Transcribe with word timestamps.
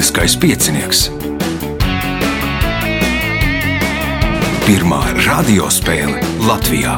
Lieliskais 0.00 0.32
piecinieks. 0.40 1.00
Pirmā 4.64 5.00
radiospēle 5.26 6.22
Latvijā. 6.48 6.94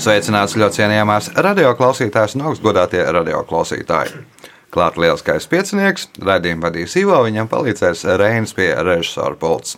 Sveicināts 0.00 0.56
ļoti 0.56 0.80
cienījamās 0.80 1.28
radioklausītājas 1.36 2.38
un 2.38 2.46
augstgadātie 2.48 3.04
radioklausītāji. 3.04 4.24
Klāt 4.72 4.96
lielskais 4.96 5.44
piecinieks, 5.52 6.08
raidījumu 6.24 6.70
vadīs 6.70 6.96
Ivo, 7.02 7.20
viņam 7.28 7.52
palīdzēs 7.52 8.06
Reinas 8.16 8.56
pie 8.56 8.70
režisora 8.80 9.36
pults. 9.36 9.76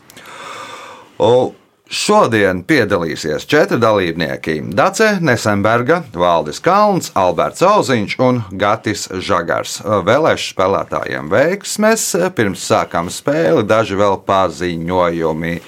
Un 1.19 1.57
Šodien 1.93 2.63
piedalīsies 2.65 3.45
četri 3.45 3.77
dalībnieki- 3.77 4.63
Dace 4.79 5.19
Nesenberga, 5.21 5.99
Valdis 6.15 6.57
Kalns, 6.65 7.11
Alberts 7.15 7.61
Auziņš 7.61 8.15
un 8.19 8.39
Gatis 8.57 9.09
Žagars. 9.13 9.83
Vēlēšu 9.85 10.55
spēlētājiem 10.55 11.29
veiksmes, 11.29 12.07
pirms 12.33 12.65
sākam 12.65 13.11
spēli 13.13 13.67
daži 13.69 13.99
vēl 14.01 14.17
paziņojumi. 14.25 15.61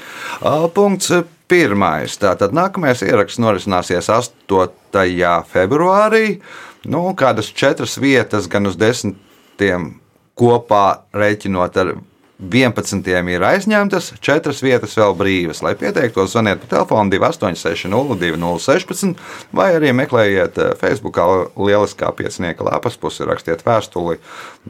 Punkts 0.72 1.12
pirmais. 1.46 2.16
Tātad 2.16 2.56
nākamais 2.56 3.04
ieraksts 3.04 3.38
norisināsies 3.38 4.08
8. 4.08 5.44
februārī. 5.52 6.40
Nu, 6.86 7.12
kādas 7.12 7.52
četras 7.52 7.98
vietas 8.00 8.48
gan 8.48 8.64
uz 8.66 8.76
desmitiem 8.80 10.00
kopā 10.40 11.00
rēķinot 11.12 11.76
ar 11.76 11.94
11 12.42 13.30
ir 13.30 13.44
aizņemtas, 13.46 14.08
4 14.18 14.54
vietas 14.66 14.96
vēl 14.98 15.14
brīvas. 15.14 15.60
Lai 15.62 15.76
pieteiktos, 15.78 16.32
zvaniet 16.32 16.64
pa 16.64 16.70
telefonu 16.72 17.12
286, 17.14 17.86
0216, 17.94 19.20
vai 19.54 19.68
arī 19.76 19.92
meklējiet 19.94 20.58
eh, 20.58 20.72
Facebook, 20.80 21.20
lieliskā 21.54 22.10
piecinieka 22.16 22.66
lapas 22.66 22.98
pusi, 22.98 23.22
rakstiet 23.28 23.62
vēstuli. 23.66 24.18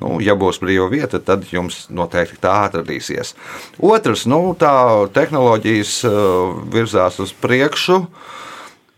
Nu, 0.03 0.19
ja 0.21 0.37
būs 0.37 0.61
brīva 0.61 0.91
vieta, 0.93 1.23
tad 1.25 1.49
jums 1.53 1.87
noteikti 1.89 2.37
tā 2.45 2.53
atradīsies. 2.67 3.33
Otrs, 3.81 4.27
nu, 4.29 4.43
tā 4.61 4.75
tehnoloģijas 5.17 5.97
eh, 6.05 6.21
virzās 6.77 7.21
uz 7.25 7.33
priekšu. 7.33 8.03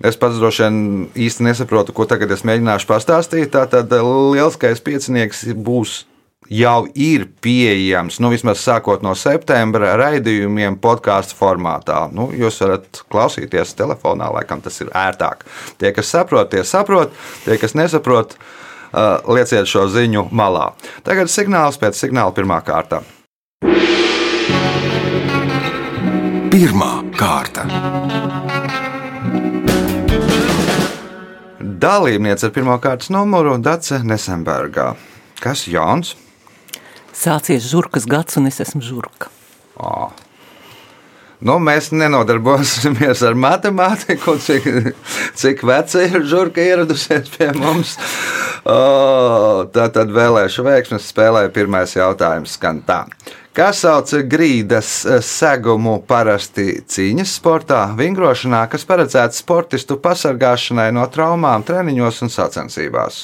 Es 0.04 0.18
pats 0.20 0.36
droši 0.36 0.66
vien 0.66 0.82
īsti 1.14 1.46
nesaprotu, 1.46 1.94
ko 1.96 2.04
tagad 2.04 2.34
es 2.34 2.42
mēģināšu 2.44 2.90
pastāstīt. 2.90 3.54
Tātad 3.54 3.94
eh, 3.94 4.12
lielskais 4.34 4.82
piecinieks 4.82 5.46
būs 5.54 6.02
jau 6.50 6.86
ir 6.94 7.26
pieejams, 7.42 8.20
nu, 8.22 8.30
vismaz 8.30 8.62
sākot 8.62 9.02
no 9.04 9.14
septembra, 9.18 9.94
raidījumiem 9.98 10.78
podkāstu 10.82 11.36
formātā. 11.38 12.06
Nu, 12.14 12.28
jūs 12.34 12.60
varat 12.62 13.02
klausīties 13.12 13.74
telefonā, 13.78 14.30
laikam 14.34 14.62
tas 14.64 14.78
ir 14.82 14.92
ērtāk. 14.94 15.44
Tie, 15.80 15.92
kas 15.96 16.12
saprot, 16.14 16.50
tie 16.52 16.62
saprot, 16.66 17.14
tie, 17.44 17.58
kas 17.60 17.74
nesaprot, 17.78 18.36
uh, 18.36 19.18
lieciet 19.34 19.68
šo 19.70 19.86
ziņu 19.90 20.28
malā. 20.30 20.70
Tagad 21.06 21.32
signāls 21.32 21.80
pēc 21.82 21.98
signāla 21.98 22.34
pirmā 22.36 22.60
kārta. 22.66 23.02
Pirmā 26.52 26.92
kārta. 27.18 27.66
Dalībniece 31.76 32.46
ar 32.48 32.54
pirmā 32.54 32.78
kārtas 32.80 33.10
numuru 33.12 33.58
Dace 33.60 33.98
Nesenbergā. 34.06 34.94
Kas 35.42 35.66
Jānis? 35.68 36.14
Sācies 37.16 37.66
žurkas 37.70 38.06
gads, 38.08 38.36
un 38.40 38.50
es 38.50 38.60
esmu 38.62 38.84
žurka. 38.84 39.32
Oh. 39.76 40.12
Nu, 41.44 41.58
mēs 41.60 41.90
nenodarbosimies 41.92 43.20
ar 43.26 43.36
matemātiku, 43.36 44.38
cik, 44.40 44.68
cik 45.36 45.64
veca 45.68 46.04
ir 46.06 46.24
žurka 46.24 46.64
ieradusies 46.64 47.28
pie 47.34 47.50
mums. 47.56 47.96
Oh, 48.66 49.66
tā 49.70 49.90
tad 49.92 50.10
vēlēšu 50.16 50.64
veiksmes 50.66 51.10
spēlē. 51.12 51.44
Pirmais 51.54 51.92
jautājums 51.96 52.56
skan 52.56 52.80
tā. 52.88 53.04
Kas 53.56 53.84
sauc 53.84 54.10
grīdas 54.28 54.88
segumu 55.24 55.98
parasti 56.08 56.80
cīņas 56.84 57.36
sportā, 57.38 57.82
vingrošanā, 57.96 58.64
kas 58.72 58.84
paredzēts 58.88 59.40
sportistu 59.44 59.96
pasargāšanai 60.02 60.88
no 60.96 61.06
traumām, 61.12 61.64
treniņos 61.68 62.24
un 62.26 62.32
sacensībās? 62.32 63.20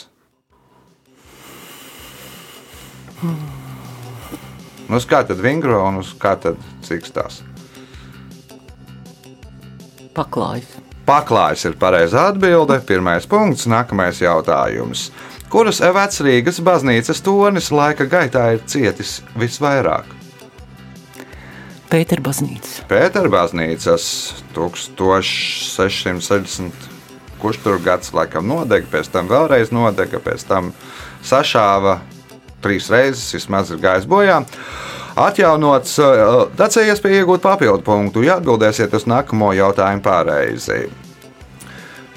Hmm. 3.22 3.61
Nu, 4.88 4.96
uz 4.98 5.06
kā 5.08 5.22
tad 5.26 5.38
vingro 5.42 5.82
un 5.86 5.94
uz 6.02 6.08
kā 6.18 6.36
tad 6.40 6.56
cikstās? 6.86 7.42
Paklājas. 10.12 10.78
Paklājas 11.08 11.64
ir 11.66 11.74
pareizā 11.80 12.28
atbilde. 12.30 12.76
Pirmais 12.86 13.26
punkts, 13.26 13.66
nākamais 13.70 14.20
jautājums. 14.22 15.10
Kuras 15.52 15.80
vecrīgas 15.82 16.60
baznīcas 16.64 17.22
tonis 17.24 17.72
laika 17.74 18.04
gaitā 18.08 18.52
ir 18.54 18.60
cietis 18.68 19.22
visvairāk? 19.36 20.04
Pēterbaznīcas. 21.92 22.80
Pēterbaznīcas 22.88 24.04
1660. 24.56 26.72
Kurš 27.42 27.58
tur 27.64 27.76
gads 27.82 28.12
laikam 28.14 28.46
nodega, 28.48 28.86
pēc 28.88 29.08
tam 29.12 29.28
vēlreiz 29.28 29.72
nodega, 29.74 30.18
pēc 30.22 30.44
tam 30.48 30.72
sašāva 31.26 32.00
trīs 32.62 32.88
reizes 32.92 33.36
vismaz 33.36 33.74
ir 33.74 33.82
gājis 33.82 34.08
bojā. 34.08 34.42
Atjaunots, 35.22 35.98
tāds 36.56 36.80
ir 36.80 36.88
iespēja 36.88 37.22
iegūt 37.22 37.44
papildu 37.44 37.84
punktu, 37.84 38.24
ja 38.24 38.40
atbildēsiet 38.40 38.94
uz 38.96 39.04
nākamo 39.10 39.52
jautājumu 39.58 40.04
pareizi. 40.04 40.86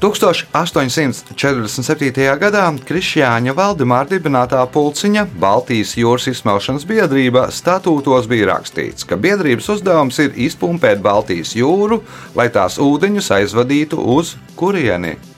1847. 0.05 2.37
gadā 2.39 2.63
Krišjāņa 2.85 3.53
Valdemāra 3.55 4.09
dibinātā 4.11 4.65
pulciņa 4.69 5.25
Baltijas 5.39 5.97
jūras 5.97 6.27
izsmelšanas 6.29 6.85
biedrība 6.85 7.51
statūtos 7.55 8.27
bija 8.29 8.45
rakstīts, 8.51 9.05
ka 9.07 9.15
biedrības 9.15 9.69
uzdevums 9.77 10.19
ir 10.21 10.31
izpumpēt 10.47 11.01
Baltijas 11.01 11.55
jūru, 11.55 12.03
lai 12.35 12.49
tās 12.51 12.77
ūdeņus 12.77 13.31
aizvadītu 13.39 13.95
uz 14.17 14.35
kurieni. 14.59 15.34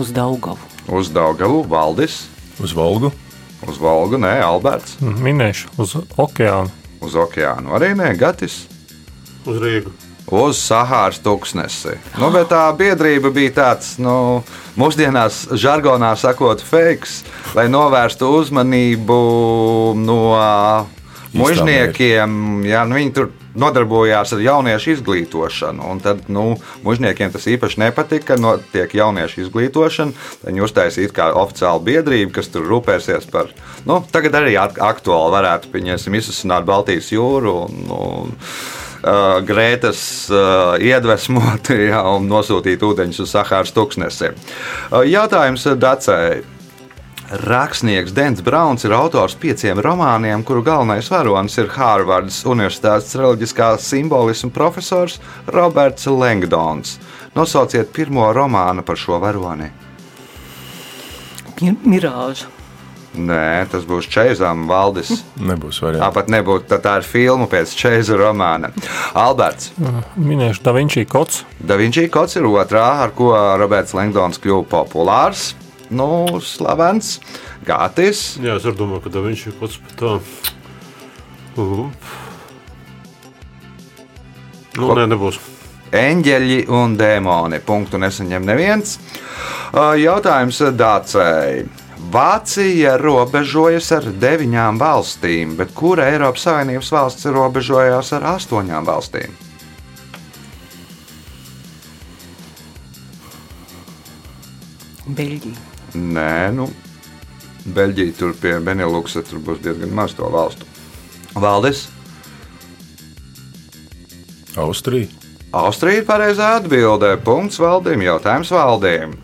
Uz 0.00 0.10
Daugavu. 0.16 0.58
Uz 0.88 1.10
Daugavu, 1.12 1.62
Valdis. 1.68 2.22
Uz 2.56 2.72
Volgu. 2.72 3.10
Uz 3.68 3.76
Volgu, 3.76 4.16
nē, 4.16 4.38
Alberts. 4.40 4.94
Minēšu 5.00 5.68
uz 5.76 5.92
okeānu. 6.16 6.72
Uz 7.04 7.16
okeānu 7.20 7.74
arī 7.76 7.90
nē, 7.98 8.14
Gatis. 8.16 8.62
Uz 9.44 9.58
Rīgu. 9.60 9.92
Uz 10.32 10.56
Sahāras 10.62 11.20
tūkstnesi. 11.20 11.98
Nu, 12.16 12.30
bet 12.32 12.48
tā 12.48 12.62
biedrība 12.78 13.28
bija 13.34 13.52
tāds, 13.58 13.98
nu, 14.00 14.40
mūsdienās, 14.80 15.42
žargonā 15.60 16.14
sakot, 16.16 16.64
fakes, 16.64 17.18
lai 17.58 17.66
novērstu 17.68 18.30
uzmanību 18.38 19.20
no 20.00 20.20
mužniekiem. 21.36 22.64
Jā, 22.64 22.86
nu, 22.88 22.96
viņi 23.02 23.16
tur 23.20 23.32
nodarbojās 23.54 24.34
ar 24.34 24.42
jauniešu 24.44 24.94
izglītošanu. 24.96 25.86
Un 25.90 26.02
tad 26.02 26.28
nu, 26.32 26.54
mužniekiem 26.86 27.32
tas 27.34 27.46
īpaši 27.50 27.82
nepatika, 27.84 28.34
ka 28.34 28.40
notiek 28.40 28.94
jauniešu 28.94 29.44
izglītošana. 29.46 30.28
Viņi 30.46 30.66
uztaisīja 30.66 31.14
kā 31.16 31.30
oficiālu 31.40 31.84
biedrību, 31.88 32.34
kas 32.36 32.52
tur 32.52 32.68
rūpēsies 32.70 33.30
par. 33.32 33.50
Nu, 33.88 34.02
tagad 34.12 34.38
arī 34.42 34.56
aktuāli 34.60 35.34
varētu 35.38 35.72
izsmeļot 35.74 36.68
Baltijas 36.68 37.10
jūru. 37.14 37.56
Un, 37.66 37.82
nu, 37.88 38.04
Uh, 39.00 39.38
Grētas 39.48 40.28
uh, 40.28 40.74
iedvesmot 40.76 41.70
ja, 41.88 42.02
un 42.12 42.26
nosūtīt 42.28 42.82
ūdeņus 42.84 43.22
uz 43.24 43.32
Sahāras 43.32 43.72
tūkstnesi. 43.72 44.28
Uh, 44.92 45.06
jautājums 45.08 45.64
Dacei. 45.80 46.42
Rakstnieks 47.30 48.10
Dens 48.10 48.40
Brauns 48.42 48.82
ir 48.82 48.90
autors 48.90 49.36
pieciem 49.38 49.78
romāniem, 49.78 50.42
kuru 50.42 50.64
galvenais 50.66 51.06
varonis 51.12 51.54
ir 51.62 51.68
Hārvardas 51.70 52.40
Universitātes 52.42 53.14
reliģiskā 53.14 53.68
simbolisma 53.78 54.50
profesors 54.50 55.20
Roberts 55.46 56.08
Langdons. 56.10 56.96
Nosauciet 57.38 57.92
pirmo 57.94 58.24
romānu 58.34 58.82
par 58.82 58.98
šo 58.98 59.20
varoni. 59.22 59.70
Mirāža. 61.62 62.50
Nē, 63.14 63.62
tas 63.70 63.86
būs 63.86 64.10
Čeizām 64.10 64.66
valdis. 64.66 65.22
Nebūs 65.52 65.78
variants. 65.86 66.02
Tāpat 66.02 66.34
nebūtu, 66.34 66.66
tā, 66.66 66.80
tā 66.82 66.98
ir 66.98 67.06
filma 67.06 67.46
pēc 67.50 67.78
Čeiza 67.78 68.18
romāna. 68.18 68.72
Alberts. 69.14 69.70
Minēšu 70.18 70.66
Da 70.66 70.74
Vinci 70.74 71.06
kods. 71.06 71.44
Da 71.62 71.78
Vinci 71.78 72.08
kods 72.10 72.34
ir 72.42 72.50
otrā, 72.50 72.88
ar 73.06 73.14
ko 73.14 73.30
Roberts 73.62 73.94
Langdons 73.94 74.42
kļuva 74.42 74.66
populārs 74.74 75.52
nu, 75.90 76.40
slavens 76.44 77.18
gātis. 77.66 78.38
Jā, 78.42 78.56
es 78.58 78.66
domāju, 78.78 79.04
ka 79.06 79.22
viņš 79.26 79.46
ir 79.50 79.56
kaut 79.60 79.76
kas 79.76 79.96
tāds. 80.00 80.30
Nu, 84.78 84.94
nē, 84.94 85.06
nebūs. 85.10 85.40
Eņģeļi 85.90 86.60
un 86.70 86.94
dēmoni. 86.98 87.58
Punktu 87.66 87.98
nesaņem 87.98 88.46
neviens. 88.46 88.98
Uh, 89.74 89.96
jautājums 89.98 90.62
Dācei. 90.78 91.66
Vācija 92.10 92.94
robežojas 92.98 93.90
ar 93.92 94.06
deviņām 94.22 94.78
valstīm, 94.80 95.52
bet 95.58 95.74
kura 95.76 96.08
Eiropas 96.10 96.46
Savienības 96.46 96.90
valsts 96.94 97.28
robežojās 97.34 98.14
ar 98.16 98.26
astoņām 98.32 98.88
valstīm? 98.88 99.36
Beļģija. 105.10 105.69
Nē, 105.94 106.50
nu, 106.54 106.68
Beļģija 107.70 108.16
tur 108.18 108.36
pie 108.40 108.54
Beneluksa 108.64 109.22
tur 109.26 109.42
būs 109.44 109.62
diezgan 109.64 109.90
maz 109.94 110.14
to 110.16 110.28
valstu. 110.32 110.68
Valdis, 111.34 111.88
Austrija. 114.58 115.06
Austrija 115.52 116.00
ir 116.00 116.06
pareizā 116.06 116.54
atbildē. 116.60 117.16
Punkts 117.24 117.58
valdījumam, 117.62 118.06
jautājums 118.06 118.52
valdījumam. 118.54 119.18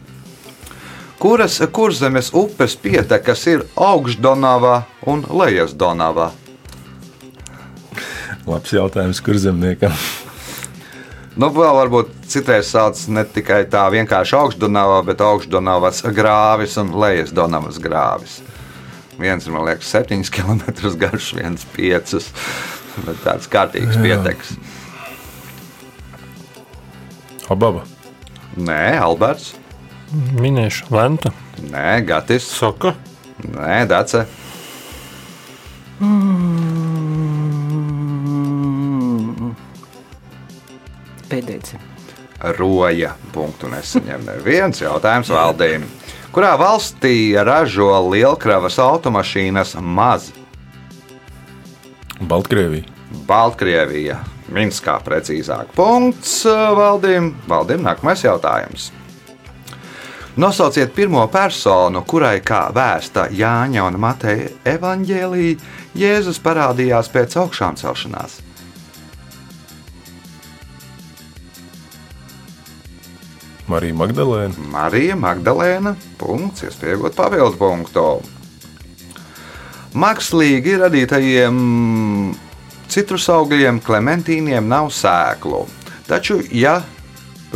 Kuras 1.23 1.61
kurzemes 1.73 2.33
upes 2.37 2.77
pietekas 2.77 3.47
ir 3.49 3.65
augšdonavā 3.73 4.83
un 5.09 5.25
lejasdonavā? 5.31 6.29
Labs 8.47 8.75
jautājums, 8.75 9.23
kur 9.25 9.39
zemniekam. 9.41 9.95
Nu, 11.37 11.51
vēl 11.53 11.75
varbūt 11.77 12.13
citreiz 12.33 12.71
sauc 12.73 13.01
ne 13.13 13.27
tikai 13.29 13.67
tā 13.69 13.83
vienkārši 13.93 14.39
augšdonavā, 14.39 15.03
bet 15.05 15.21
augšdonavas 15.21 16.01
grāvis 16.17 16.79
un 16.81 16.95
lejasdonavas 16.97 17.77
grāvis. 17.85 18.39
Viens 19.21 19.45
ir, 19.45 19.53
man 19.53 19.67
liekas, 19.69 19.91
7 19.93 20.25
km 20.33 20.65
garš, 21.01 21.35
viens 21.37 21.67
5. 21.77 22.17
Bet 23.05 23.21
tāds 23.25 23.51
kārtīgs 23.53 24.01
pieteks. 24.01 24.55
Ababa. 27.53 27.85
Nē, 28.57 28.97
Alberts. 29.05 29.53
Minēšu 30.41 30.89
Venta. 30.89 31.35
Nē, 31.69 32.01
Gatis. 32.09 32.49
Saka, 32.57 32.95
Nē, 33.45 33.85
Dace. 33.91 34.25
Pēdējais. 41.37 41.77
Roja. 42.57 43.13
Punktu 43.33 43.69
nesaņem 43.69 44.25
neviens 44.25 44.81
jautājums 44.81 45.29
valdījumam. 45.33 45.89
Kurā 46.33 46.53
valstī 46.61 47.33
ražo 47.37 47.91
lielkravas 48.11 48.79
automašīnas 48.81 49.75
maz? 49.81 50.31
Baltkrievija. 52.21 52.89
Baltkrievija. 53.29 54.21
Minskā 54.53 54.99
precīzāk. 55.05 55.73
Punkts 55.77 56.43
valdījumam. 56.49 57.35
Valdījumam 57.49 57.91
nākamais 57.91 58.25
jautājums. 58.25 58.91
Nosauciet 60.37 60.93
pirmo 60.93 61.23
personu, 61.33 62.03
kurai 62.05 62.43
kā 62.45 62.67
vēsta 62.77 63.31
Jāņa 63.33 63.87
un 63.89 64.01
Mateja 64.01 64.51
evaņģēlīja, 64.77 65.61
Jēzus 65.97 66.41
parādījās 66.45 67.09
pēc 67.13 67.39
augšām 67.41 67.81
celšanās. 67.81 68.43
Marija 73.67 73.95
Magdalēna. 73.99 74.67
Marija 74.71 75.17
Magdalēna. 75.19 75.97
Punkts, 76.21 76.63
iespējot 76.69 77.17
papildu 77.19 77.59
punktu. 77.59 78.05
Mākslīgi 79.97 80.77
radītajiem 80.83 81.57
citrus 82.93 83.27
augļiem, 83.33 83.81
klementīniem 83.83 84.69
nav 84.71 84.93
sēklu. 84.95 85.65
Taču, 86.07 86.39
ja 86.55 86.79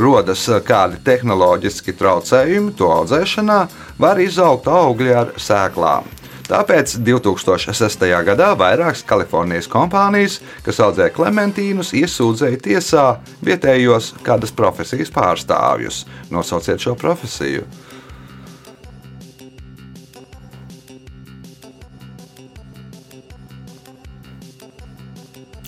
rodas 0.00 0.46
kādi 0.66 0.98
tehnoloģiski 1.06 1.94
traucējumi 1.98 2.74
to 2.78 2.90
audzēšanā, 3.00 3.60
var 4.00 4.18
izaugt 4.22 4.66
augļi 4.70 5.14
ar 5.14 5.34
sēklām. 5.38 6.08
Tāpēc 6.50 6.96
2006. 7.06 8.00
gadā 8.26 8.48
vairākas 8.58 9.04
Kalifornijas 9.06 9.68
kompānijas, 9.70 10.40
kas 10.66 10.80
audzē 10.82 11.06
klementīnus, 11.14 11.92
iesūdzēja 11.94 12.58
tiesā 12.64 13.04
vietējos 13.46 14.16
kādas 14.26 14.50
profesijas 14.50 15.14
pārstāvjus. 15.14 16.02
Nosauciet 16.34 16.82
šo 16.82 16.96
profesiju. 16.98 17.68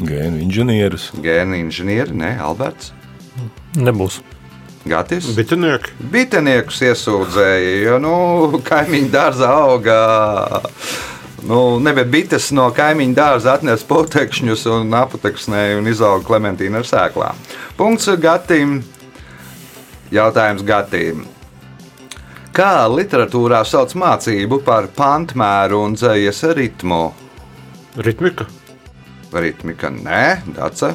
Gēnu 0.03 0.43
inženierus. 0.43 1.13
Gēnu 1.23 1.63
inženieri, 1.63 2.11
ne 2.19 2.35
Alberts. 2.43 2.91
Nebūs. 3.79 4.19
Gatis. 4.83 5.29
bitinieki. 5.37 5.93
Biteniekus 6.11 6.81
iesūdzēja, 6.89 7.75
jo 7.85 7.99
nu, 8.03 8.15
kaimiņu 8.67 9.11
dārzā 9.13 9.51
auga. 9.55 9.99
Nu, 11.49 11.81
Nebija 11.83 12.07
bites 12.07 12.51
no 12.55 12.69
kaimiņa 12.75 13.17
dārza 13.19 13.57
atnesa 13.57 13.87
potekšņus 13.89 14.65
un 14.71 14.95
apoteksnēja 14.95 15.81
un 15.81 15.91
izauga 15.91 16.23
klementīna 16.29 16.83
ar 16.83 16.87
sēklām. 16.87 17.39
Punkts 17.79 18.11
Gatim. 18.23 18.81
Jautājums 20.15 20.63
Gatim. 20.69 21.25
Kā 22.55 22.87
literatūrā 22.93 23.63
sauc 23.67 23.95
mācību 23.99 24.61
par 24.63 24.91
pantmēru 24.95 25.81
un 25.87 25.97
dzējas 25.97 26.45
ritmu? 26.59 27.07
Ritmika. 27.97 28.47
Ritmika 29.33 29.91
nē, 29.91 30.27
daca. 30.53 30.93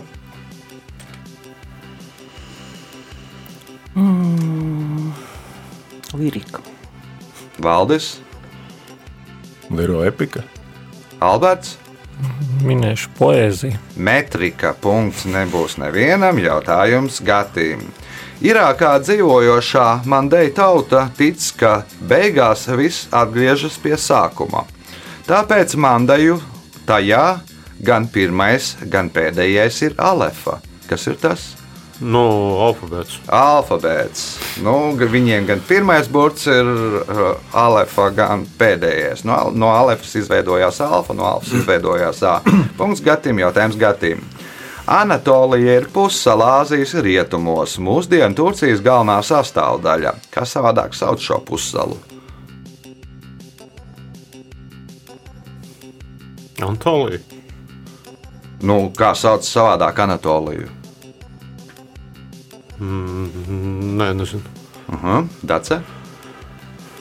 Lirika. 6.17 6.61
Valdis, 7.61 8.17
Liro 9.69 10.03
epika. 10.07 10.43
Alberts. 11.19 11.75
Minēšu 12.65 13.11
poēziju. 13.17 13.77
Metrika 14.01 14.71
punkts 14.81 15.27
nebūs 15.29 15.77
nevienam 15.81 16.39
jautājums 16.41 17.19
Gatim. 17.25 17.83
Irākā 18.41 18.95
dzīvojošā 19.01 19.85
Mandei 20.05 20.51
tauta 20.53 21.07
tic, 21.17 21.41
ka 21.57 21.83
beigās 22.09 22.67
viss 22.77 23.09
atgriežas 23.13 23.77
pie 23.81 23.95
sākuma. 23.97 24.65
Tāpēc 25.27 25.75
Mandeju 25.77 26.39
tajā 26.89 27.39
gan 27.83 28.07
pirmais, 28.09 28.75
gan 28.89 29.09
pēdējais 29.13 29.81
ir 29.89 29.97
alefa. 29.97 30.61
Kas 30.87 31.09
ir 31.09 31.17
tas? 31.21 31.56
No 31.97 32.23
alfabēts. 32.61 33.15
Alfabēts. 33.33 34.25
Nu, 34.61 34.93
viņiem 35.01 35.47
gan 35.49 35.61
pirmais 35.65 36.05
burts 36.13 36.45
ir 36.51 36.67
uh, 36.67 37.23
alefa, 37.57 38.11
gan 38.13 38.43
pēdējais. 38.59 39.23
No, 39.25 39.47
no 39.49 39.71
alefas 39.73 40.13
izveidojās 40.19 40.77
alfa, 40.85 41.15
no 41.17 41.25
alfas 41.25 41.55
izveidojās 41.57 42.21
A. 42.21 42.35
Punkts 42.77 43.01
gatim, 43.01 43.41
jautājums 43.41 43.79
gatim. 43.81 44.21
Anatolija 44.87 45.79
ir 45.81 45.89
pussala 45.91 46.61
Āzijas 46.61 46.93
rietumos, 47.03 47.75
mūsdienu 47.81 48.37
Turcijas 48.37 48.79
galvenā 48.85 49.17
sastāvdaļa. 49.25 50.13
Kā 50.31 50.45
savādāk 50.47 50.93
sauc 50.95 51.19
šo 51.19 51.41
pussalu? 51.43 51.97
Antolija. 56.61 57.19
Nu, 58.61 58.83
kā 58.97 59.11
sauc 59.17 59.43
savādāk 59.45 60.05
Anatoliju? 60.05 60.69
Mm, 62.79 63.97
nē, 63.97 64.13
nezinu. 64.13 64.41
Uh 64.87 65.03
-huh. 65.03 65.27
Dace, 65.43 65.81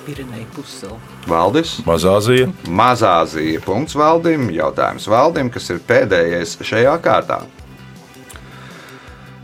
Pirenei 0.07 0.47
pussala. 0.55 1.01
Valdis. 1.27 1.81
Mazāzija. 1.83 2.47
Mazāzija. 2.71 3.59
Punkts 3.65 3.97
valdim. 3.99 4.47
Jautājums 4.55 5.09
valdim, 5.11 5.51
kas 5.51 5.67
ir 5.75 5.81
pēdējais 5.89 6.53
šajā 6.63 6.93
kārtā. 7.03 7.41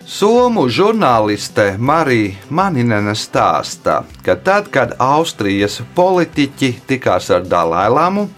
Somu 0.07 0.69
žurnāliste 0.71 1.65
Marija 1.79 2.37
Maninene 2.51 3.15
stāsta, 3.19 4.03
ka 4.23 4.37
tad, 4.37 4.69
kad 4.71 4.95
Austrijas 5.03 5.81
politiķi 5.97 6.71
tikās 6.87 7.31
ar 7.35 7.47
Dalailamu, 7.49 8.29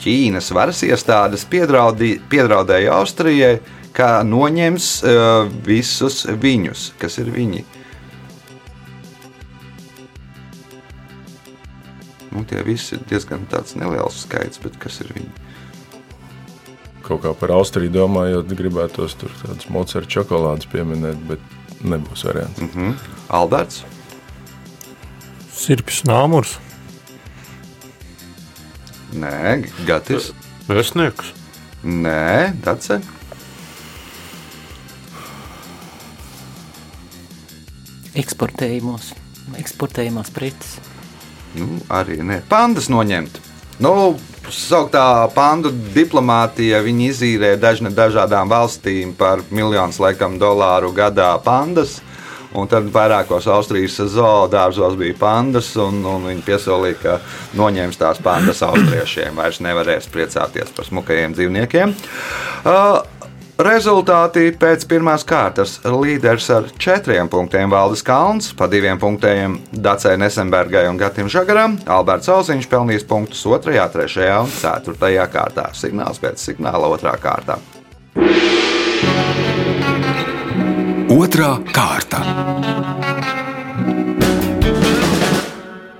Ķīnas 0.00 0.48
varas 0.56 0.80
iestādes 0.84 1.46
piedraudēja 1.48 2.92
Austrijai, 2.98 3.58
ka 3.96 4.22
noņems 4.26 4.88
uh, 5.04 5.50
visus 5.66 6.22
viņus, 6.26 6.90
kas 7.00 7.18
ir 7.22 7.30
viņi. 7.34 7.64
Nu, 12.30 12.44
tie 12.46 12.62
visi 12.62 12.94
ir 12.94 13.06
diezgan 13.10 13.46
tāds 13.50 13.74
neliels 13.78 14.22
skaits, 14.24 14.60
bet 14.62 14.78
kas 14.80 15.00
ir 15.02 15.10
viņi? 15.16 15.30
Kaut 17.06 17.24
kā 17.24 17.32
par 17.34 17.50
Austriju 17.56 17.90
domājot, 17.90 18.52
gribētos 18.54 19.16
tur 19.18 19.32
tādas 19.42 19.66
Mozart 19.72 20.10
čokolādes 20.10 20.68
pieminēt, 20.70 21.18
bet 21.26 21.42
nebūs 21.82 22.22
variants. 22.28 22.62
Mhm. 22.62 22.94
Alberts. 23.34 23.82
Sirpjas 25.50 26.04
nāmurs. 26.06 26.56
Nē, 29.10 29.66
Gatis. 29.88 30.30
Vēstnieks. 30.70 31.32
Nē, 31.82 32.54
Dace. 32.62 33.00
Eksportējumos, 38.18 39.12
eksportējumās 39.60 40.32
preces. 40.34 40.78
Nu, 41.54 41.78
arī 41.90 42.20
nē. 42.22 42.40
Pandas 42.50 42.90
noņemt. 42.90 43.38
Nu, 43.82 43.92
sauktā 44.52 45.30
pandu 45.34 45.70
diplomātija, 45.94 46.82
viņi 46.84 47.08
izīrē 47.10 47.54
dažna, 47.60 47.90
dažādām 47.94 48.50
valstīm 48.50 49.14
par 49.18 49.44
miljonus 49.50 50.00
laikam 50.02 50.38
dolāru 50.40 50.92
gadā 50.94 51.32
pandas. 51.44 52.00
Un 52.50 52.66
tad 52.66 52.88
vairākos 52.90 53.46
Austrijas 53.46 54.00
zoodārzos 54.10 54.96
bija 54.98 55.14
pandas, 55.20 55.68
un, 55.78 56.00
un 56.02 56.24
viņi 56.26 56.42
piesolīja, 56.42 56.96
ka 56.98 57.12
noņems 57.54 58.00
tās 58.00 58.18
pandas 58.24 58.64
austriešiem. 58.66 59.38
Vairs 59.38 59.60
nevarēs 59.62 60.10
priecāties 60.10 60.74
par 60.74 60.88
smukajiem 60.88 61.36
dzīvniekiem. 61.38 61.94
Uh, 61.94 62.99
Rezultāti 63.60 64.54
pēc 64.56 64.86
pirmās 64.88 65.20
kārtas 65.28 65.74
līderis 65.84 66.46
ar 66.54 66.68
četriem 66.80 67.28
punktiem 67.28 67.68
Valdis 67.68 68.00
Kalns, 68.00 68.54
pa 68.56 68.64
diviem 68.72 68.96
punktiem 68.96 69.58
Dacei 69.68 70.16
Nesenbergai 70.16 70.86
un 70.88 70.96
Gatim 70.96 71.26
Žagaram. 71.28 71.74
Alberts 71.84 72.30
Zauziņš 72.30 72.68
pelnījis 72.72 73.04
punktus 73.10 73.42
2, 73.44 73.82
3 73.92 74.28
un 74.38 74.48
4 74.54 75.26
kārtā. 75.34 75.66
Signāls 75.76 76.22
pēc 76.22 76.40
signāla 76.40 76.88
2 76.94 77.12
kārtā. 77.20 77.58
Otra 81.12 81.50
kārta. 81.76 82.22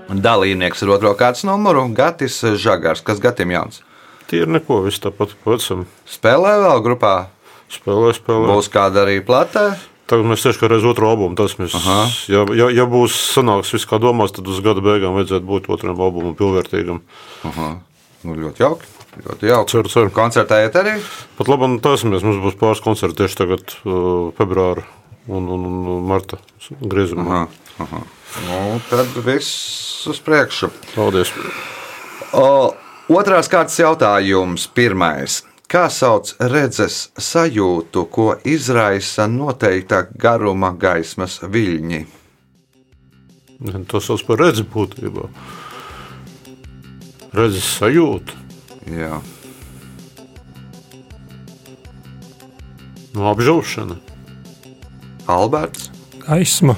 Dalībnieks 0.09 0.81
ar 0.81 0.95
otro 0.95 1.13
kārtas 1.19 1.45
numuru 1.45 1.85
Gatis 1.93 2.39
Žagars. 2.41 3.05
Kas 3.05 3.21
Gatim 3.21 3.53
jauns? 3.53 3.83
Tie 4.25 4.41
ir 4.41 4.49
neko, 4.49 4.79
viss 4.87 5.03
tāpat 5.03 5.37
pacam. 5.45 5.85
Spēlē 6.09 6.55
vēl 6.63 6.81
grupā, 6.85 7.13
Spēlē, 7.71 8.11
spēlē. 8.17 8.51
būs 8.51 8.69
kāda 8.71 9.05
arī 9.05 9.21
platē. 9.25 9.71
Tagad 10.11 10.27
mēs 10.27 10.43
tieši 10.43 10.59
kā 10.59 10.67
reiz 10.67 10.83
otru 10.83 11.07
albumu. 11.07 11.37
Tas 11.39 11.55
mēs, 11.55 11.75
Aha. 11.79 11.99
ja, 12.27 12.43
ja, 12.57 12.67
ja 12.81 12.85
būs 12.89 13.15
sanāks 13.31 13.71
viss 13.71 13.87
kā 13.87 13.99
domās, 14.01 14.33
tad 14.35 14.49
uz 14.51 14.59
gada 14.63 14.83
beigām 14.83 15.15
vajadzētu 15.15 15.47
būt 15.47 15.69
otram 15.71 15.95
albumam 16.03 16.35
pilnvērtīgam. 16.35 16.99
Aha. 17.47 17.69
Nu, 18.27 18.35
ļoti 18.35 18.65
jauki. 18.65 18.89
Ļoti 19.23 19.47
jauki. 19.47 19.71
Ceru, 19.71 19.91
ceru. 19.91 20.11
Koncertējat 20.15 20.75
arī? 20.81 20.97
Pat 21.39 21.51
labi, 21.51 21.69
taisimies. 21.83 22.25
Mums 22.27 22.41
būs 22.43 22.57
pāris 22.59 22.83
koncerti 22.83 23.23
tieši 23.23 23.39
tagad, 23.39 23.73
uh, 23.83 24.31
februāra 24.35 24.83
un, 25.31 25.47
un, 25.47 25.65
un 25.95 26.05
marta 26.07 26.39
griezumā. 26.79 27.45
Aha, 27.45 27.85
aha. 27.87 28.03
Nu, 28.47 28.59
tad 28.89 29.15
viss 29.25 30.07
uz 30.11 30.19
priekšu. 30.23 30.71
Paldies! 30.95 31.31
O, 32.35 32.71
otrās 33.11 33.51
kārtas 33.51 33.79
jautājums. 33.79 34.67
Pirmais. 34.75 35.41
Kā 35.71 35.85
sauc 35.87 36.33
redzes 36.51 36.95
sajūtu, 37.15 38.01
ko 38.11 38.25
izraisa 38.43 39.23
noteikta 39.31 40.01
garuma 40.19 40.73
gaismas 40.75 41.37
viļņi? 41.47 42.01
To 43.87 44.01
sauc 44.03 44.25
par 44.27 44.41
redzi 44.41 44.65
būtībā. 44.67 45.29
Redzes 47.37 47.69
sajūta, 47.77 48.35
Jā. 48.91 49.21
no 53.15 53.29
apžaušana. 53.31 53.95
Alberts. 55.31 55.87
Gaisma, 56.25 56.75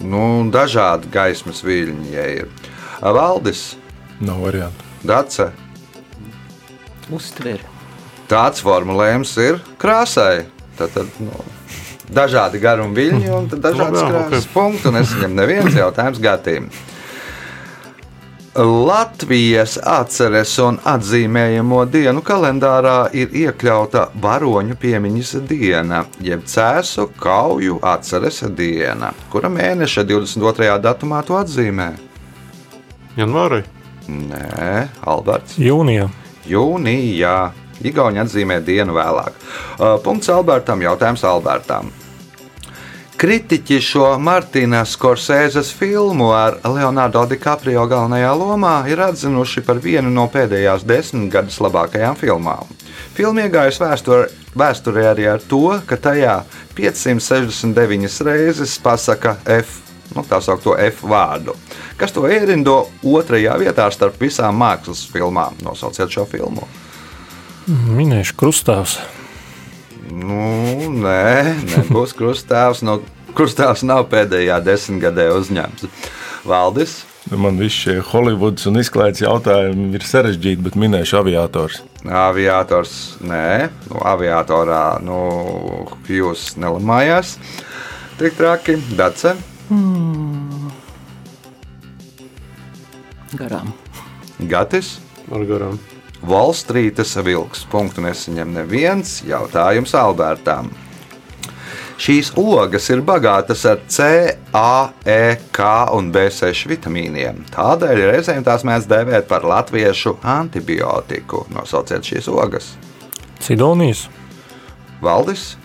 Nu, 0.00 0.48
dažādi 0.48 1.10
gaismas 1.12 1.60
viļņi 1.64 2.12
ja 2.14 2.22
ir. 2.32 2.46
Valdis, 3.04 3.76
Nav 4.20 4.40
variantu. 4.44 4.84
Dace. 5.04 5.50
Uztver. 7.14 7.62
Tāds 8.30 8.62
formulējums 8.62 9.32
ir 9.42 9.58
krāsai. 9.80 10.44
Tad, 10.78 10.92
tad, 10.94 11.10
nu, 11.20 11.42
dažādi 12.14 12.60
garumi 12.62 12.96
viļņi 12.96 13.34
un 13.34 13.50
dažādas 13.50 14.06
krāsas 14.06 14.46
ok. 14.46 14.54
punkti. 14.54 14.94
Nesaņem 14.94 15.36
neviens 15.36 15.76
jautājums 15.76 16.22
gatīm. 16.22 16.70
Latvijas 18.60 19.76
atceres 19.78 20.56
un 20.58 20.80
atzīmējamo 20.82 21.84
dienu 21.86 22.18
kalendārā 22.26 23.04
ir 23.14 23.30
iekļauta 23.44 24.08
varoņu 24.18 24.74
piemiņas 24.74 25.30
diena, 25.46 26.00
jeb 26.18 26.42
cēsu 26.50 27.06
kauju 27.22 27.78
atceres 27.86 28.42
diena, 28.58 29.12
kura 29.30 29.48
mēneša 29.54 30.02
22. 30.02 30.72
datumā 30.82 31.22
to 31.28 31.38
atzīmē. 31.38 31.92
Janvārai. 33.20 33.62
Nē, 34.10 34.88
Alberts. 35.06 35.54
jūnijā, 35.60 36.08
Jūnijā. 36.48 37.38
Igauni 37.80 38.20
atzīmē 38.20 38.60
dienu 38.64 38.92
vēlāk. 38.96 39.36
Uh, 39.78 39.96
Punkts 40.04 40.28
Albertam, 40.32 40.82
jautājums 40.84 41.24
Albertam. 41.24 41.88
Kritiķi 43.20 43.76
šo 43.84 44.06
Martina 44.16 44.78
Scorsēzes 44.88 45.74
filmu 45.76 46.30
ar 46.32 46.54
Leonardo 46.64 47.26
DiCaprio 47.28 47.82
galvenajā 47.84 48.30
lomā 48.32 48.78
ir 48.88 49.02
atzinuši 49.04 49.60
par 49.66 49.76
vienu 49.84 50.08
no 50.08 50.24
pēdējās 50.32 50.86
desmitgades 50.88 51.58
labākajām 51.60 52.16
filmām. 52.16 52.70
Filma 53.12 53.44
iegājusi 53.44 53.82
vēsturē, 53.84 54.24
vēsturē 54.56 55.04
arī 55.10 55.28
ar 55.34 55.44
to, 55.52 55.66
ka 55.84 56.00
tajā 56.00 56.38
569 56.78 58.24
reizes 58.24 58.78
pasaka 58.80 59.36
F, 59.44 59.89
nu, 60.16 60.24
tā 60.26 60.40
saucamo 60.42 60.76
F 60.86 61.04
vārdu, 61.08 61.54
kas 62.00 62.14
to 62.14 62.26
ierindo 62.30 62.82
otrajā 63.06 63.56
vietā 63.60 63.88
starp 63.94 64.20
visām 64.20 64.58
mākslas 64.60 65.04
filmām. 65.10 65.58
Nosauciet 65.64 66.12
šo 66.12 66.26
filmu. 66.30 66.66
minēšu 67.68 68.36
krustāvs. 68.40 68.98
Nu, 70.10 70.90
nē, 70.90 71.54
nebūs 71.70 72.16
krustāvs. 72.18 72.82
No, 72.86 72.98
krustāvs 73.36 73.84
nav 73.86 74.08
pēdējā 74.10 74.58
desmitgadē 74.66 75.30
uzņemts. 75.36 75.86
Valdis. 76.48 77.04
Nu, 77.30 77.38
Man 77.38 77.60
viss 77.60 77.84
šie 77.84 78.00
Holivudas 78.10 78.66
un 78.66 78.80
izklaides 78.80 79.22
jautājumi 79.22 79.92
ir 79.94 80.06
sarežģīti, 80.08 80.64
bet 80.66 80.78
minēšu 80.80 81.20
aviators. 81.20 81.82
Aviators, 82.02 82.94
nē, 83.20 83.68
nu, 83.90 84.00
aviatorā 84.08 84.84
nu, 85.04 85.20
jūs 86.08 86.54
nelamājās. 86.58 87.36
Tik 88.18 88.40
traki, 88.40 88.80
Dace. 88.96 89.36
Garām. 93.38 93.70
Gatis. 94.50 94.98
Ar 95.30 95.44
garām. 95.46 95.78
Volstrītas 96.26 97.14
vilks. 97.24 97.62
Punktu 97.70 98.02
nesaņem 98.04 98.50
neviens 98.58 99.20
jautājums 99.26 99.94
Albertam. 99.94 100.72
Šīs 102.00 102.30
ogas 102.40 102.86
ir 102.88 103.02
bagātas 103.04 103.62
ar 103.68 103.82
C, 103.92 104.04
A, 104.56 104.88
E, 105.04 105.36
K 105.52 105.68
un 105.92 106.08
B6 106.10 106.64
vitamīniem. 106.72 107.42
Tādēļ 107.52 108.00
reizēm 108.08 108.42
tās 108.44 108.64
mēs 108.64 108.88
dēvēt 108.88 109.28
par 109.28 109.44
latviešu 109.44 110.16
antibiotiku. 110.24 111.44
Nosauciet 111.52 112.08
šīs 112.08 112.30
ogas. 112.32 112.72
Cidonijas, 113.44 114.06
Valdis, 115.04 115.59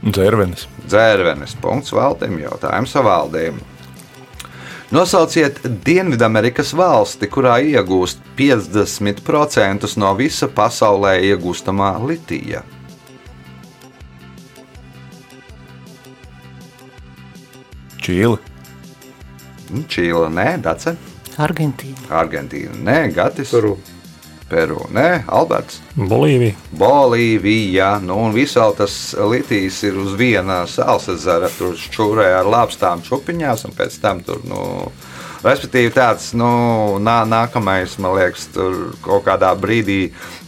Dzērvenis. 0.00 0.64
dzērvenis, 0.88 1.56
punkts 1.60 1.92
valdim, 1.92 2.38
jautājums 2.40 2.94
valdīm. 2.94 3.60
Nosauciet 4.90 5.60
Dienvidamerikas 5.86 6.72
valsti, 6.74 7.28
kurā 7.30 7.60
iegūst 7.62 8.24
50% 8.38 9.92
no 10.00 10.14
visa 10.18 10.48
pasaulē 10.48 11.12
iegūstamā 11.28 11.92
litija. 12.02 12.64
Čīli. 18.00 18.40
Čīla, 19.86 20.26
nē, 20.34 20.48
Dace, 20.64 20.96
Argentīna. 21.38 22.08
Argentīna, 22.10 22.74
nē, 22.88 22.98
Gatis, 23.14 23.52
Peru. 23.54 23.76
Peru, 24.50 24.80
nē, 24.90 25.22
Alberts, 25.30 25.78
Bolīvija, 25.94 26.56
Bolīvija. 26.74 27.90
Nu, 28.02 28.16
un 28.26 28.34
vēl 28.34 28.74
tas 28.78 28.96
litīs 29.14 29.78
ir 29.86 29.98
uz 30.00 30.16
viena 30.18 30.64
sāls 30.70 31.06
ezera, 31.12 31.50
tur 31.54 31.78
čūrē 31.78 32.32
ar 32.40 32.50
lāpstām 32.50 33.04
čupiņās, 33.06 33.68
un 33.68 33.76
pēc 33.78 34.00
tam 34.02 34.24
tur, 34.26 34.42
nu, 34.50 34.90
respektīvi 35.44 35.92
tāds, 35.94 36.32
nu, 36.34 36.50
nā, 37.02 37.20
nākamais, 37.30 37.94
man 38.02 38.18
liekas, 38.18 38.48
tur 38.54 38.90
kaut 39.04 39.24
kādā 39.28 39.52
brīdī 39.58 40.00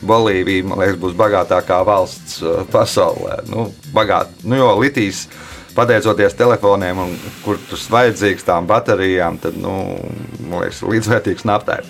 Bolīvija, 0.02 0.66
liekas, 0.82 0.98
būs 1.02 1.16
bagātākā 1.18 1.82
valsts 1.86 2.42
uh, 2.42 2.62
pasaulē. 2.74 3.42
Nu, 3.52 3.70
bagāt, 3.94 4.34
nu, 4.42 4.58
jo 4.58 4.74
litīs. 4.82 5.28
Pateicoties 5.76 6.34
telefoniem, 6.36 6.98
un 7.00 7.14
kur 7.44 7.60
tas 7.70 7.86
vajadzīgs 7.92 8.44
tām 8.44 8.66
baterijām, 8.68 9.38
tad, 9.40 9.56
nu, 9.56 9.76
man 10.40 10.64
liekas, 10.64 10.82
līdzvērtīgs 10.84 11.46
naftai. 11.48 11.80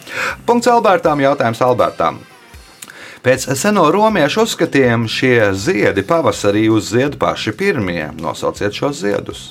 Punkts 0.47 0.71
Albertām, 0.71 1.23
jautājums 1.25 1.63
Albertām. 1.67 2.21
Pēc 3.23 3.49
seno 3.59 3.89
romiešu 3.95 4.47
uzskatiem 4.47 5.07
šie 5.11 5.53
ziedi 5.55 6.03
pavasarī 6.07 6.69
uzzied 6.71 7.19
paši 7.23 7.55
pirmie. 7.55 8.09
Nosauciet 8.19 8.75
šos 8.75 9.03
ziedus. 9.03 9.51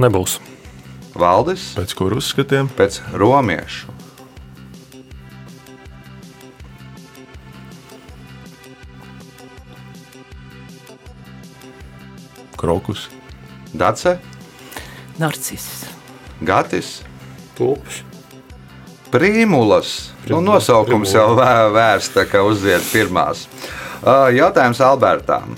nebūs. 0.00 0.38
Valdis 1.20 1.72
Pēc 1.76 1.94
kur 1.98 2.14
uzskatiem? 2.16 2.70
pēc 2.76 3.00
romiešu. 3.18 3.99
Krokus. 12.60 13.08
Dace, 13.72 14.18
Narciss. 15.20 15.84
Gatis, 16.44 17.00
Tulpes. 17.58 18.02
Prīmulas. 19.10 19.88
Nu, 20.30 20.38
nosaukums 20.44 21.12
jau 21.16 21.32
vē- 21.36 21.70
vērsta, 21.74 22.24
ka 22.30 22.38
uzzied 22.46 22.82
pirmās. 22.92 23.38
Uh, 24.00 24.30
Jautājums 24.32 24.80
Albertām. 24.86 25.56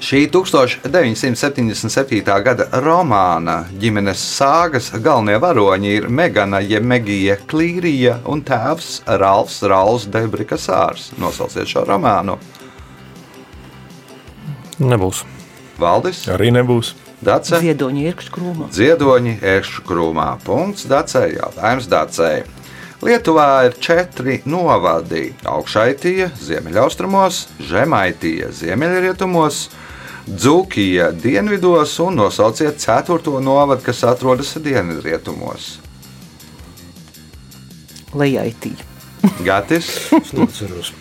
Šī 0.00 0.26
1977. 0.32 2.42
gada 2.44 2.64
romāna 2.84 3.58
ģimenes 3.80 4.20
sāgas 4.38 4.90
galvenie 5.02 5.38
varoņi 5.40 5.90
ir 6.00 6.08
Megana 6.12 6.58
Jemegija 6.60 7.36
Klīrija 7.48 8.18
un 8.28 8.42
tēvs 8.44 9.00
Ralfs 9.20 9.62
Rauls 9.64 10.04
Debrika 10.12 10.56
Sārs. 10.60 11.10
Nosauciet 11.20 11.66
šo 11.70 11.84
romānu. 11.88 12.36
Nebūs. 14.80 15.24
Valdis, 15.80 16.24
Arī 16.32 16.50
nebūs. 16.54 16.94
Dace, 17.24 17.60
Ziedoņa 17.62 18.02
iekšķi 18.10 18.32
krūmā. 18.32 18.68
Ziedoņi, 18.76 19.38
Ēkšķu 19.40 19.84
krūmā. 19.88 20.28
Punkts 20.44 20.84
Dacei, 20.88 21.36
jautājums 21.38 21.88
Dacei. 21.88 22.44
Lietuvā 23.04 23.66
ir 23.68 23.74
četri 23.80 24.38
novadi- 24.48 25.34
augšaitīja, 25.54 26.30
ziemeļaustrumos, 26.40 27.42
žemaitīja, 27.60 28.48
ziemeļrietumos, 28.56 29.68
dzūkija 30.28 31.10
dienvidos 31.12 31.98
un 32.00 32.16
nosauciet 32.22 32.80
ceturto 32.80 33.40
novadu, 33.40 33.82
kas 33.84 34.02
atrodas 34.04 34.54
dienvidrietumos. 34.56 35.78
Lejaitīja. 38.14 38.84
Gatis, 39.44 40.12
Es 40.12 40.32
neatceros. 40.32 40.92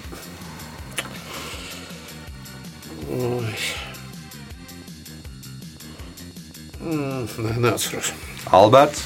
Mm, 6.85 7.25
Nē, 7.41 7.55
neatceros. 7.65 8.13
Alberts, 8.53 9.01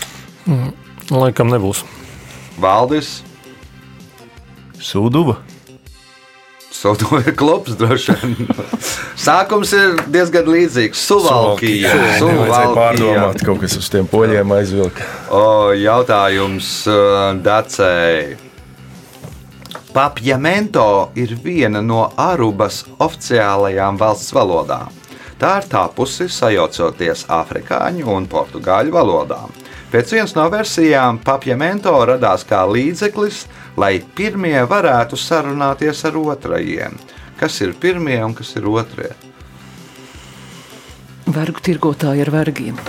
Laikam 1.10 1.50
nebūs. 1.50 1.86
Valdis, 2.60 3.20
Sūduva. 4.80 5.40
Sodoja 6.80 7.34
klops 7.36 7.76
droši 7.76 8.14
vien. 8.22 8.36
Sākums 9.26 9.72
ir 9.76 9.98
diezgan 10.14 10.48
līdzīgs. 10.48 11.02
Suvalkija. 11.10 11.92
Vajadzēja 11.92 12.70
pārdomāt, 12.78 13.42
kaut 13.44 13.60
kas 13.66 13.76
uz 13.82 13.90
tiem 13.92 14.08
poļiem 14.08 14.54
aizvilka. 14.56 15.08
O, 15.36 15.42
jautājums 15.76 16.70
uh, 16.88 17.34
Dacei. 17.44 18.38
Papjamento 19.92 21.10
ir 21.20 21.34
viena 21.44 21.82
no 21.84 22.06
Arubas 22.22 22.84
oficiālajām 23.02 24.00
valsts 24.00 24.32
valodām. 24.38 24.99
Tā 25.40 25.54
ir 25.62 25.68
tapusi 25.72 26.28
sajaucoties 26.28 27.24
afrikāņu 27.32 28.10
un 28.12 28.26
portugāļu 28.28 28.92
valodām. 28.92 29.54
Pēc 29.90 30.12
vienas 30.14 30.36
no 30.36 30.44
versijām 30.52 31.22
papjamento 31.24 31.94
radās 32.06 32.44
kā 32.46 32.66
līdzeklis, 32.68 33.46
lai 33.80 34.02
pirmie 34.16 34.60
varētu 34.68 35.18
sarunāties 35.18 36.04
ar 36.10 36.20
otrajiem. 36.20 37.00
Kas 37.40 37.62
ir 37.64 37.72
pirmie 37.80 38.20
un 38.26 38.36
kas 38.36 38.52
ir 38.60 38.68
otrie? 38.68 39.14
Vergu 41.30 41.64
tirgotāji 41.64 42.26
ar 42.26 42.34
vergiem. 42.34 42.84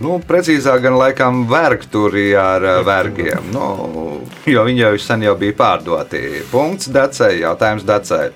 Nu, 0.00 0.18
precīzāk, 0.24 0.84
gan 0.84 1.00
laikam 1.00 1.42
vergturi 1.48 2.28
ar 2.36 2.64
eh, 2.64 2.78
vergiem, 2.84 3.50
nu, 3.52 3.64
jo 4.48 4.62
viņi 4.68 4.84
jau 4.84 4.92
sen 5.00 5.24
jau 5.26 5.34
bija 5.40 5.56
pārdoti. 5.58 6.44
Punkts 6.52 6.92
Dacei, 6.92 7.40
jautājums 7.42 7.84
Dacei. 7.88 8.30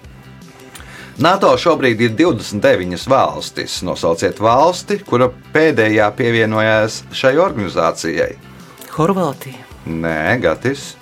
NATO 1.23 1.53
šobrīd 1.55 2.01
ir 2.03 2.15
29 2.19 3.07
valstis. 3.07 3.79
Nosauciet 3.87 4.41
valsti, 4.43 4.99
kura 5.07 5.29
pēdējā 5.55 6.09
pievienojās 6.19 7.05
šai 7.15 7.37
organizācijai. 7.39 8.33
Horvātija. 8.97 9.63
Nē, 9.87 10.41
Gatis. 10.43 10.95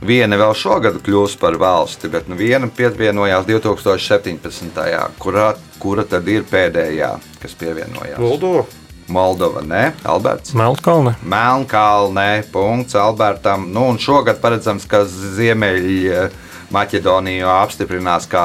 Viena 0.00 0.38
vēl 0.38 0.54
šogad 0.56 1.00
kļūs 1.04 1.34
par 1.40 1.58
valsti, 1.60 2.08
bet 2.08 2.28
nu 2.30 2.38
viena 2.38 2.70
pievienojās 2.72 3.44
2017. 3.50 4.82
Kurā, 5.20 5.50
kura 5.82 6.06
tad 6.08 6.28
ir 6.30 6.48
pēdējā, 6.48 7.16
kas 7.42 7.56
pievienojās? 7.58 8.20
Moldova. 8.22 8.64
Moldova, 9.08 9.60
nē, 9.64 9.84
Alberts. 10.08 10.52
Melnkalne. 10.56 11.16
Melnkalnē, 11.24 12.44
punkts 12.52 12.96
Albertam. 12.96 13.70
Nu, 13.72 13.88
un 13.92 14.00
šogad 14.00 14.40
paredzams, 14.40 14.84
ka 14.88 15.02
Ziemeļa 15.08 16.28
Maķedonija 16.74 17.52
apstiprinās 17.62 18.28
kā 18.28 18.44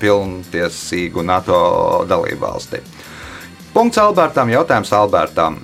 pilntiesīgu 0.00 1.22
NATO 1.22 1.58
dalībvalsti. 2.10 2.82
Punkts 3.72 4.00
Albertam, 4.02 4.50
jautājums 4.52 4.90
Albertam. 4.92 5.60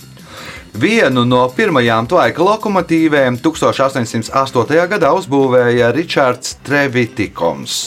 Vienu 0.78 1.24
no 1.26 1.40
pirmajām 1.50 2.06
tvaika 2.06 2.44
lokomotīvēm 2.44 3.40
1808. 3.42 4.84
gadā 4.92 5.10
uzbūvēja 5.16 5.88
Ričards 5.96 6.58
Trevitikoms. 6.62 7.78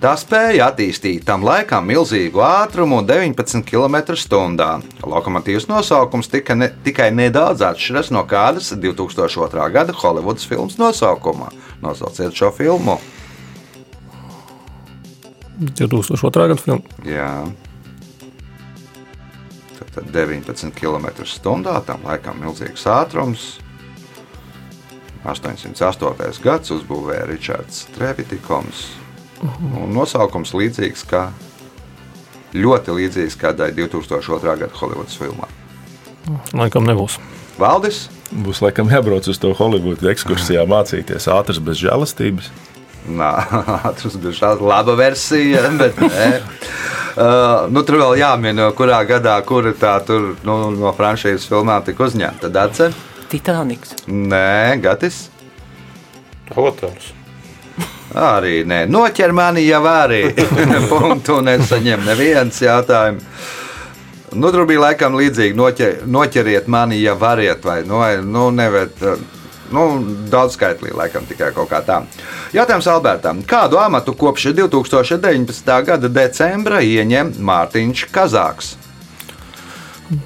Tā 0.00 0.14
spēja 0.16 0.70
attīstīt 0.72 1.26
tam 1.28 1.44
laikam 1.44 1.84
milzīgu 1.84 2.40
ātrumu 2.40 3.02
19 3.04 3.62
km/h. 3.68 4.70
Lokomotīvas 5.04 5.68
nosaukums 5.68 6.32
tika 6.32 6.56
ne, 6.56 6.70
tikai 6.84 7.10
nedaudz 7.12 7.60
atšķiras 7.68 8.08
no 8.16 8.24
kādas 8.24 8.72
2002. 8.72 9.70
gada 9.76 9.94
Holivudas 10.00 10.48
filmas 10.48 10.78
nosaukuma. 10.80 11.52
Nosauciet 11.84 12.32
šo 12.32 12.48
filmu. 12.56 12.96
2002. 15.60 16.46
gada 16.52 16.60
filma. 16.60 17.00
Jā. 17.04 17.30
Tad 19.90 20.06
19 20.14 20.70
km/h. 20.76 21.40
Tam 21.42 22.06
laikam 22.06 22.40
milzīgs 22.40 22.86
ātrums. 22.86 23.58
808. 25.24 26.40
gads 26.42 26.72
uzbūvēja 26.72 27.26
Ričards 27.28 27.84
Trevitikons. 27.96 28.86
Un 29.42 29.92
nosaukums 29.92 30.54
līdzīgs 30.56 31.04
kā 31.10 31.26
ļoti 32.54 32.96
līdzīgs 32.96 33.36
kādai 33.40 33.72
2002. 33.76 34.56
gada 34.62 34.72
Holivudas 34.80 35.18
filmā. 35.20 35.48
Laikam 36.56 36.88
nebūs. 36.88 37.18
Valdis, 37.60 38.06
Būs 38.30 38.60
laikam 38.62 38.86
jābrauc 38.86 39.26
uz 39.26 39.40
to 39.42 39.50
Holivudu 39.58 40.06
ekskursijā 40.12 40.62
mācīties 40.70 41.24
ātras 41.34 41.58
bez 41.58 41.80
žēlastības. 41.82 42.46
Nā, 43.08 43.30
tas 43.96 44.16
bija 44.20 44.36
šāda 44.36 44.66
laba 44.66 44.94
versija, 44.98 45.64
bet. 45.80 45.96
Uh, 46.00 47.66
nu, 47.72 47.82
tur 47.82 47.98
vēl 48.02 48.18
jāmin, 48.20 48.60
kurā 48.76 49.00
gadā, 49.08 49.38
kura 49.46 49.72
tā 49.76 49.96
tur, 50.06 50.34
nu, 50.46 50.58
no 50.76 50.92
franšīzes 50.96 51.48
filmām 51.50 51.82
tika 51.86 52.06
uzņemta. 52.06 52.52
Dace? 52.52 52.90
Titaniks. 53.30 53.94
Nē, 54.10 54.78
Gatis. 54.82 55.28
Avatārs. 56.50 57.12
Arī 58.10 58.64
nē, 58.66 58.84
noķer 58.90 59.30
mani 59.34 59.62
jau 59.68 59.84
arī. 59.86 60.24
Punktu 60.90 61.38
nesaņem 61.46 62.02
neviens 62.08 62.58
jautājums. 62.62 63.26
Nu, 64.34 64.50
tur 64.54 64.66
bija 64.66 64.84
laikam 64.84 65.16
līdzīgi, 65.18 65.56
noķer, 65.58 66.02
noķeriet 66.06 66.66
mani, 66.70 66.98
ja 67.02 67.16
variet, 67.18 67.64
vai 67.66 67.80
nu, 67.86 68.02
nu 68.26 68.50
nevet. 68.54 68.98
Nu, 69.70 69.84
daudz 70.30 70.56
skaitlī, 70.58 70.90
laikam, 70.96 71.26
tikai 71.28 71.52
kaut 71.54 71.70
kā 71.70 71.78
tā. 71.86 72.00
Jautājums 72.52 72.88
Albertam. 72.90 73.42
Kādu 73.46 73.78
amatu 73.78 74.14
kopš 74.18 74.48
2019. 74.58 75.74
gada 75.86 76.08
decembra 76.08 76.80
ieņem 76.82 77.34
Mārtiņš 77.38 78.06
Kazāks? 78.10 78.74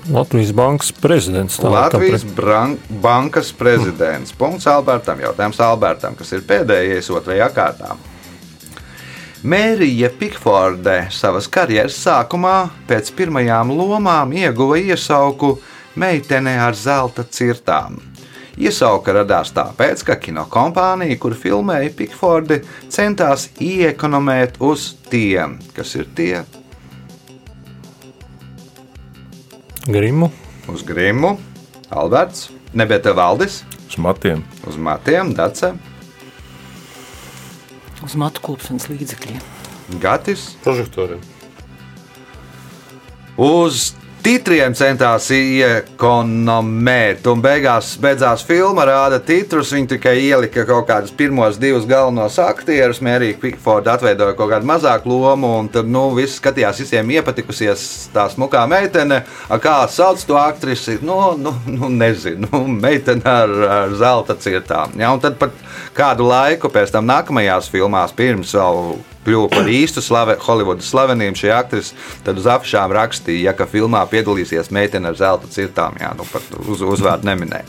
Latvijas 0.09 0.53
bankas 0.57 0.93
prezidents. 0.97 1.59
tā 1.61 1.69
Latvijas 1.71 2.25
bran- 2.25 2.79
bankas 2.89 3.53
prezidents. 3.53 4.33
Punkts 4.33 4.67
Albertam. 4.67 5.21
Jautājums 5.21 5.61
Albertam, 5.61 6.15
kas 6.17 6.33
ir 6.33 6.41
pēdējais 6.41 7.11
otrajā 7.13 7.51
kārtā. 7.53 7.97
Mērija 9.45 10.09
Pikforde 10.19 11.09
savas 11.13 11.47
karjeras 11.53 11.99
sākumā 12.01 12.71
pēc 12.89 13.11
pirmajām 13.13 13.75
lomām 13.77 14.33
ieguva 14.33 14.79
iesauku 14.81 15.59
meitene 16.01 16.57
ar 16.59 16.73
zelta 16.73 17.27
cirtām. 17.29 18.01
Iesauka 18.59 19.13
radās 19.17 19.51
tāpēc, 19.55 20.05
ka 20.07 20.15
kinokompānija, 20.23 21.17
kur 21.19 21.35
filmēja 21.35 21.91
Pikfordi, 21.99 22.61
centās 22.93 23.49
iekonomēt 23.59 24.61
uz 24.63 24.93
tiem, 25.11 25.57
kas 25.75 25.95
ir 25.99 26.07
tie 26.15 26.45
Grimu. 29.87 30.31
uz 30.69 30.83
grimu, 30.87 31.37
Alberts, 31.91 32.51
nebeta 32.73 33.13
Valdis, 33.13 33.63
Uz 33.89 33.99
matiem. 33.99 34.45
uz 34.67 34.77
matiem, 34.77 35.35
Dace, 35.35 35.75
Uz 38.05 38.15
matu 38.21 38.41
kopšanas 38.45 38.87
līdzekļiem. 38.91 39.41
Gatis, 40.01 40.57
Prožektoriem. 40.65 41.21
uz 43.37 43.95
titriem 44.25 44.73
centās 44.77 45.27
iekonomēt, 45.35 47.27
un 47.29 47.43
beigās 47.45 47.91
beidzās 48.01 48.45
filma, 48.47 48.87
rāda 48.89 49.19
titrus. 49.21 49.73
Viņi 49.75 49.91
tikai 49.95 50.15
ielika 50.23 50.65
kaut 50.69 50.87
kādus 50.89 51.13
pirmos 51.17 51.59
divus 51.61 51.85
galvenos 51.89 52.39
aktierus. 52.41 53.03
Mērija 53.05 53.37
Pikforda 53.43 53.99
atveidoja 53.99 54.37
kaut 54.39 54.51
kādu 54.55 54.69
mazāku 54.71 55.13
lomu, 55.13 55.53
un 55.61 55.69
tad 55.73 55.91
nu, 55.93 56.07
viss 56.17 56.41
skatījās, 56.41 56.81
visiem 56.85 57.13
iepatikusies 57.19 57.87
tā 58.15 58.27
smukā 58.33 58.65
meitene. 58.71 59.23
Kā 59.65 59.77
sauc 59.93 60.25
to 60.25 60.39
aktrisi? 60.41 60.99
Nu, 61.05 61.19
nu, 61.37 61.53
nu 61.69 61.93
nezinu, 61.93 62.49
nu, 62.49 62.65
meitene 62.81 63.29
ar, 63.29 63.57
ar 63.79 63.97
zelta 64.01 64.39
cirtām. 64.41 64.97
Ja, 65.01 65.13
un 65.13 65.21
tad 65.25 65.37
pat 65.41 65.53
kādu 65.97 66.29
laiku 66.31 66.73
pēc 66.73 66.95
tam 66.95 67.05
nākamajās 67.11 67.69
filmās, 67.73 68.17
pirms 68.17 68.57
vēl 68.57 68.97
kļuva 69.25 69.51
par 69.53 69.69
īstu 69.71 70.03
slave, 70.05 70.37
Holivudas 70.45 70.89
slavenību 70.93 71.41
šī 71.41 71.53
aktrise, 71.55 71.99
tad 72.27 72.39
uz 72.41 72.49
apšām 72.51 72.93
rakstīja, 72.95 73.51
ja, 73.51 73.57
ka 73.57 73.67
filmā 73.71 74.05
piedalīsies 74.11 74.73
meitene 74.75 75.11
ar 75.13 75.19
zelta 75.19 75.51
cirtām. 75.51 75.99
Jā, 76.01 76.13
nu 76.19 76.27
pat 76.31 76.51
uz, 76.65 76.83
uzvārdu 76.85 77.29
neminēja. 77.29 77.67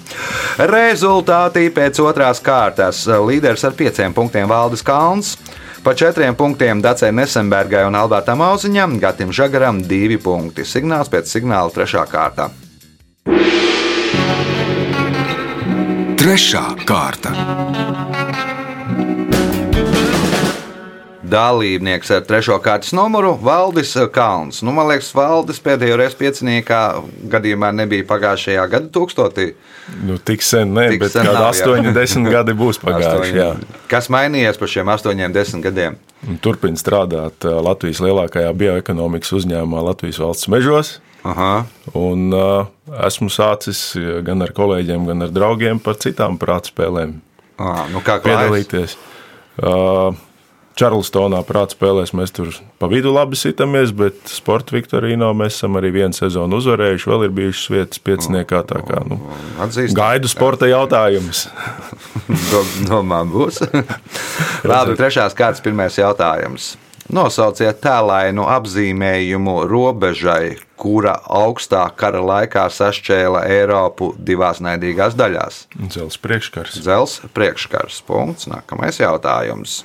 Rezultātī 0.72 1.68
pēc 1.74 2.02
otrās 2.04 2.44
kārtas 2.44 3.06
līderis 3.08 3.66
ar 3.68 3.78
pieciem 3.78 4.16
punktiem 4.16 4.50
Valdis 4.52 4.86
Kalns. 4.86 5.36
Pa 5.86 5.94
četriem 5.94 6.34
punktiem 6.34 6.80
Dacei 6.82 7.12
Nesenbergai 7.14 7.84
un 7.86 7.94
Albertam 7.94 8.42
Auziņam, 8.42 8.98
Gatim 8.98 9.30
Žagaram 9.30 9.84
divi 9.86 10.18
punkti. 10.18 10.66
Signāls 10.66 11.12
pēc 11.14 11.30
signāla 11.30 11.70
trešā 11.70 12.08
kārta. 12.10 12.50
Trešā 16.18 16.66
kārta. 16.90 18.25
Dalībnieks 21.36 22.12
ar 22.16 22.24
trešo 22.28 22.56
kārtas 22.64 22.94
numuru- 22.96 23.34
Valdis 23.48 23.92
Kalns. 24.16 24.62
Nu, 24.64 24.72
man 24.76 24.88
liekas, 24.88 25.12
Valdis 25.18 25.60
pēdējo 25.64 25.98
reizi 26.00 26.16
pieciniekā 26.22 26.80
gadījumā 27.34 27.74
nebija 27.76 28.06
pagājušajā 28.08 28.66
gada 28.72 28.88
tūkstotī. 28.96 29.50
Nu, 30.08 30.18
tik 30.18 30.42
sen, 30.42 30.74
ne, 30.74 30.88
Tik 30.94 31.00
bet 31.04 31.12
sen 31.12 31.26
kādi 31.28 31.40
nav, 31.40 31.54
jā. 31.54 31.68
80 31.92 32.32
gadi 32.32 32.54
būs 32.58 32.80
pagājuši. 32.86 33.36
jā. 33.36 33.50
Kas 33.92 34.08
mainījies 34.14 34.58
par 34.62 34.72
šiem 34.72 34.88
astoņiem, 34.96 35.34
desmit 35.36 35.64
gadiem? 35.68 35.98
Un 36.28 36.38
Turpin 36.42 36.74
strādāt 36.80 37.44
Latvijas 37.46 38.00
lielākajā 38.02 38.54
bioekonomikas 38.58 39.30
uzņēmumā 39.38 39.84
Latvijas 39.92 40.18
valsts 40.24 40.48
mežos. 40.50 40.96
Aha. 41.26 41.66
Un, 41.98 42.32
uh, 42.34 42.66
esmu 43.06 43.30
sācis 43.34 43.80
gan 44.26 44.42
ar 44.46 44.52
kolēģiem, 44.54 45.06
gan 45.10 45.22
ar 45.26 45.30
draugiem 45.34 45.80
par 45.82 45.96
citām 46.02 46.38
prāta 46.42 46.70
spēlēm 46.72 47.20
À, 47.60 47.86
nu 47.92 48.02
kā 48.04 48.18
klājas? 48.20 48.26
piedalīties. 48.26 48.96
Uh, 49.62 50.14
Čarlstonā 50.76 51.40
prāta 51.48 51.72
spēlēs 51.72 52.12
mēs 52.18 52.34
tur 52.36 52.50
pa 52.82 52.90
vidu 52.92 53.14
labi 53.16 53.38
sitamies, 53.40 53.94
bet 53.96 54.18
sporta 54.28 54.76
Viktorīno 54.76 55.30
mēs 55.38 55.56
esam 55.56 55.78
arī 55.80 55.94
vienu 55.96 56.16
sezonu 56.18 56.60
uzvarējuši. 56.60 57.08
Vēl 57.14 57.24
ir 57.30 57.36
bijušas 57.38 57.70
vietas 57.72 58.02
pieciniekā. 58.04 58.60
tā 58.68 58.82
Kā, 58.84 59.00
nu, 59.08 59.22
Atzīst, 59.64 59.96
gaidu 59.96 60.28
sporta 60.32 60.68
jautājumus. 60.68 61.46
Do- 62.52 62.66
Domā, 62.90 63.22
būs. 63.24 63.62
Labi, 64.68 64.98
trešās 65.00 65.38
kārtas 65.38 65.64
pirmais 65.64 65.96
jautājums. 65.96 66.74
Nosauciet 67.06 67.80
tēlainu 67.86 68.48
apzīmējumu 68.50 69.60
robežai, 69.70 70.56
kura 70.82 71.14
augstā 71.30 71.84
kara 71.96 72.20
laikā 72.26 72.66
sašķēla 72.74 73.44
Eiropu 73.48 74.10
divās 74.18 74.58
naidīgās 74.60 75.14
daļās. 75.16 75.68
Dzels 75.86 76.18
priekškars. 76.20 76.80
Zels 76.82 77.20
priekškars. 77.38 78.02
Punkts. 78.10 78.50
Nākamais 78.50 78.98
jautājums. 79.00 79.84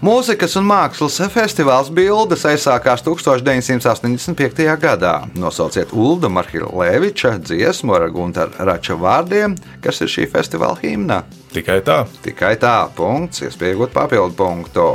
Mūzikas 0.00 0.54
un 0.56 0.64
mākslas 0.64 1.18
festivāls 1.28 1.90
Bildes 1.92 2.46
aizsākās 2.48 3.02
1985. 3.04 4.64
gadā. 4.80 5.10
Nosauciet 5.36 5.92
Ulda 5.92 6.30
Marhileviča 6.32 7.34
dziesmu 7.36 7.92
ar 7.98 8.06
Gunteru 8.08 8.64
Rača 8.64 8.96
vārdiem, 8.96 9.58
kas 9.84 10.00
ir 10.00 10.08
šī 10.08 10.24
festivāla 10.32 10.80
himna. 10.80 11.20
Tikai 11.52 11.82
tā. 11.84 11.98
Tikai 12.24 12.54
tā, 12.56 12.88
punkts, 12.96 13.44
iespējot 13.44 13.92
papildu 13.92 14.38
punktu. 14.40 14.88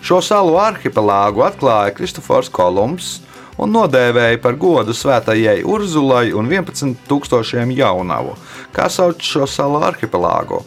Šo 0.00 0.22
salu 0.24 0.56
arhipelāgu 0.56 1.44
atklāja 1.44 1.92
Kristofors 2.00 2.48
Kolumbs 2.48 3.18
un 3.60 3.76
nodēvēja 3.76 4.40
par 4.40 4.56
godu 4.56 4.96
svētajai 4.96 5.60
Urzulai 5.68 6.30
un 6.32 6.48
11,000 6.48 7.76
jaunavu. 7.76 8.38
Kā 8.72 8.88
sauc 8.88 9.20
šo 9.20 9.44
salu 9.44 9.84
arhipelāgu? 9.84 10.64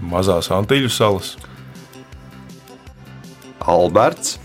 Mazās 0.00 0.48
Antīļu 0.48 0.88
salas. 0.88 1.36
Alberts, 3.66 4.38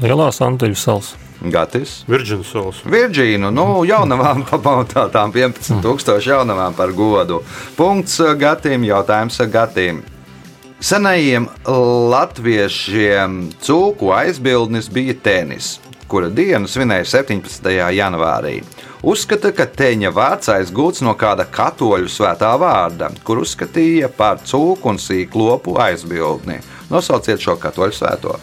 Lielās 0.00 0.38
Antiļu 0.40 0.78
salas. 0.80 1.10
Gatis. 1.52 1.90
Virģinas 2.08 2.48
salas. 2.52 2.78
Virģīnu, 2.88 3.50
nu, 3.52 3.66
jaunavām 3.88 4.46
pamatā 4.48 5.06
tām 5.12 5.32
11,000 5.36 6.24
jaunavām 6.24 6.76
par 6.76 6.92
godu. 6.96 7.42
Punkts 7.76 8.16
Gatim, 8.40 8.86
jautājums 8.88 9.40
Gatim. 9.52 10.00
Senajiem 10.80 11.50
latviešiem 11.68 13.50
cūku 13.60 14.08
aizbildnis 14.16 14.88
bija 14.88 15.12
tenis, 15.20 15.74
kura 16.08 16.30
dienu 16.32 16.68
svinēja 16.68 17.04
17. 17.20 17.68
janvārī. 17.92 18.62
Uzskata, 19.04 19.52
ka 19.56 19.68
teņa 19.68 20.12
vārds 20.16 20.48
aizgūts 20.52 21.04
no 21.04 21.12
kāda 21.20 21.44
katoļu 21.44 22.08
svētā 22.08 22.54
vārda, 22.60 23.12
kur 23.24 23.44
uzskatīja 23.44 24.08
par 24.16 24.40
cūku 24.44 24.94
un 24.94 25.00
sīklopu 25.00 25.76
aizbildni. 25.80 26.62
Nosauciet 26.90 27.42
šo 27.42 27.54
katoļu 27.60 27.94
svēto. 27.94 28.34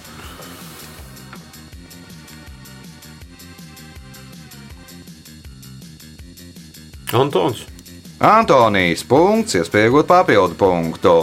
Antons. 7.17 7.65
Antonijs 8.19 9.03
punkts, 9.07 9.55
iespējot 9.59 10.07
papildu 10.09 10.57
punktu. 10.57 11.13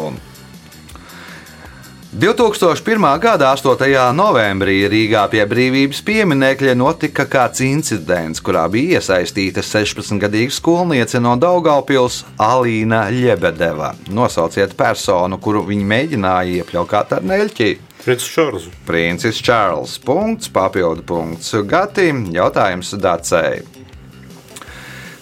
2001. 2.14 3.18
gada 3.18 3.48
8. 3.50 4.12
novembrī 4.14 4.84
Rīgā 4.86 5.24
pie 5.32 5.40
brīvības 5.50 5.98
pieminiekļa 6.06 6.76
notika 6.78 7.24
kāds 7.26 7.58
incidents, 7.66 8.38
kurā 8.38 8.68
bija 8.70 9.00
iesaistīta 9.00 9.64
16-gadīga 9.66 10.54
skolniece 10.54 11.18
no 11.18 11.34
Daugaupils 11.34 12.20
Alīna 12.38 13.08
Ļebedeva. 13.10 13.96
Nosauciet 14.14 14.78
personu, 14.78 15.42
kuru 15.42 15.66
viņi 15.66 15.90
mēģināja 15.90 16.62
iepļaut 16.62 17.18
ar 17.18 17.26
neļķi. 17.26 17.70
Princis 18.04 18.30
Čārls. 18.30 18.70
Princis 18.86 19.42
Čārls. 19.42 19.98
Punkts, 19.98 20.54
papildu 20.54 21.02
punkts. 21.02 21.50
Gatim 21.66 22.28
jautājums 22.30 22.94
Dacei. 22.94 23.64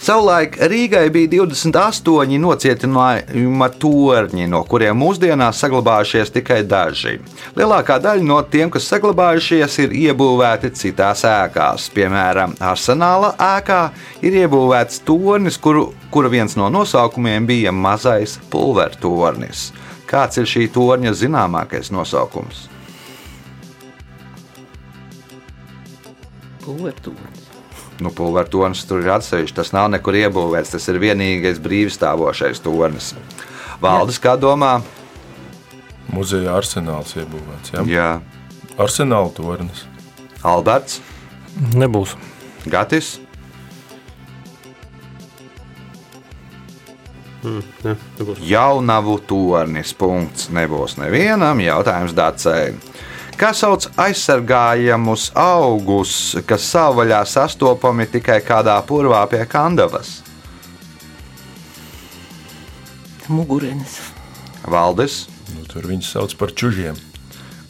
Savulaik 0.03 0.57
Rīgai 0.59 1.13
bija 1.15 1.29
28 1.31 2.39
nocietinājuma 2.43 3.69
torņi, 3.79 4.49
no 4.51 4.65
kuriem 4.67 4.97
mūsdienās 4.99 5.61
saglabājušies 5.63 6.33
tikai 6.35 6.57
daži. 6.67 7.21
Lielākā 7.55 8.01
daļa 8.03 8.27
no 8.27 8.41
tiem, 8.51 8.73
kas 8.75 8.89
saglabājušies, 8.91 9.77
ir 9.85 9.95
iebūvēti 10.01 10.73
citās 10.81 11.23
ēkās. 11.31 11.85
Piemēram, 11.95 12.57
arsenāla 12.59 13.31
ēkā 13.47 13.79
ir 14.27 14.41
iebūvēts 14.41 15.05
tornis, 15.07 15.61
kuru, 15.63 15.93
kura 16.11 16.33
viens 16.35 16.59
no 16.59 16.67
nosaukumiem 16.75 17.47
bija 17.47 17.71
mazais 17.71 18.41
pulvertornis. 18.51 19.69
Kāds 20.11 20.43
ir 20.43 20.51
šī 20.51 20.67
torņa 20.75 21.15
zināmākais 21.23 21.93
nosaukums? 21.95 22.67
Pulvertūrs. 26.67 27.42
Nu, 28.03 28.11
pulvertornis 28.15 28.83
tur 28.89 29.05
ir 29.05 29.13
atsevišķs. 29.15 29.55
Tas 29.61 29.73
nav 29.77 29.89
nekur 29.93 30.17
iebūvēts. 30.19 30.75
Tas 30.75 30.89
ir 30.91 30.99
vienīgais 31.03 31.61
brīvstāvošais 31.63 32.63
tornis. 32.65 33.13
Valdis, 33.83 34.19
kā 34.23 34.35
domā? 34.41 34.81
Muzeja 36.13 36.57
arsenāls 36.59 37.15
iebūvēts. 37.17 37.73
Jā. 37.77 37.87
Jā, 37.89 38.09
Arsenāla 38.83 39.33
tornis. 39.37 39.87
Alberts, 40.43 41.01
Nebūs. 41.77 42.17
Gatis, 42.67 43.19
Ne, 47.43 47.97
nebūs. 48.19 48.39
Jaunavu 48.47 49.17
tornis. 49.27 49.91
Punkts 49.99 50.47
nebūs 50.55 50.95
nevienam. 51.01 51.59
Jautājums 51.59 52.15
Dācei. 52.15 52.77
Kā 53.39 53.51
sauc 53.57 53.89
aizsargājamus 54.01 55.31
augus, 55.39 56.37
kas 56.47 56.67
savvaļā 56.73 57.23
sastopami 57.27 58.07
tikai 58.11 58.39
kādā 58.45 58.77
purvā 58.87 59.23
pie 59.31 59.43
kandavas? 59.51 60.21
Mugurenes. 63.33 63.99
Valdis. 64.69 65.25
Nu, 65.55 65.65
tur 65.67 65.89
viņus 65.91 66.13
sauc 66.15 66.37
par 66.39 66.53
čužiem. 66.55 66.99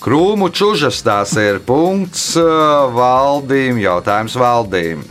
Krūmu 0.03 0.49
čužas 0.51 0.99
tās 1.07 1.37
ir 1.39 1.61
punkts 1.63 2.33
uh, 2.41 2.91
valdīm, 2.91 3.79
jautājums 3.79 4.35
valdīm. 4.35 5.05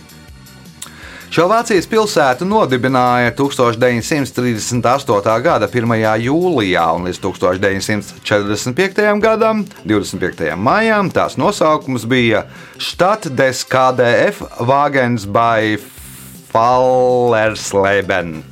Šo 1.32 1.46
Vācijas 1.48 1.86
pilsētu 1.88 2.44
nodibināja 2.44 3.32
1938. 3.40 5.36
gada 5.46 5.70
1. 5.72 5.94
jūlijā, 6.20 6.82
un 6.92 7.06
līdz 7.08 7.22
1945. 7.24 9.22
gadam, 9.24 9.62
25. 9.88 10.50
maijam, 10.60 11.08
tās 11.08 11.38
nosaukums 11.40 12.04
bija 12.12 12.44
Stadt 12.76 13.30
des 13.32 13.64
KDF 13.64 14.44
Wagens 14.60 15.24
bei 15.24 15.80
Fallersleben. 16.52 18.44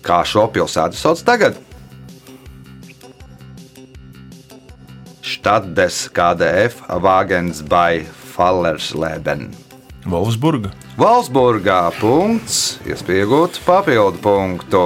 Kā 0.00 0.24
šo 0.24 0.48
pilsētu 0.56 0.96
sauc 0.96 1.20
tagad? 1.28 1.60
Stadt 5.20 5.76
des 5.76 6.08
KDF 6.16 6.80
Wagens 7.04 7.60
bei 7.68 8.08
Fallersleben. 8.32 9.63
Wolfsburga. 10.04 10.70
Valsburgā 11.00 11.88
punkts, 11.96 12.78
iespējot 12.84 13.60
papildu 13.64 14.20
punktu. 14.22 14.82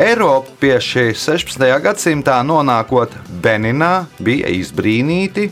Eiropieši 0.00 1.10
16. 1.18 1.62
gadsimtā 1.82 2.40
nonākot 2.46 3.14
Beninā 3.42 4.06
bija 4.22 4.50
izbrīnīti, 4.54 5.48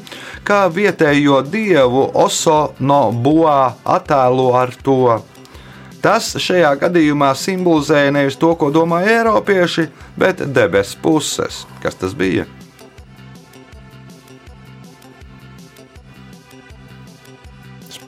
kā 0.47 0.67
vietējo 0.71 1.41
dievu 1.47 2.05
Oso 2.19 2.75
no 2.79 3.09
Boā 3.13 3.75
attēlo 3.83 4.53
ar 4.59 4.75
to. 4.83 5.19
Tas 6.03 6.31
šajā 6.39 6.71
gadījumā 6.79 7.33
simbolizēja 7.39 8.15
nevis 8.15 8.39
to, 8.39 8.55
ko 8.59 8.71
domāja 8.75 9.21
Eiropieši, 9.21 9.89
bet 10.19 10.47
debesu 10.55 11.03
puses. 11.03 11.65
Kas 11.83 11.99
tas 11.99 12.15
bija? 12.15 12.47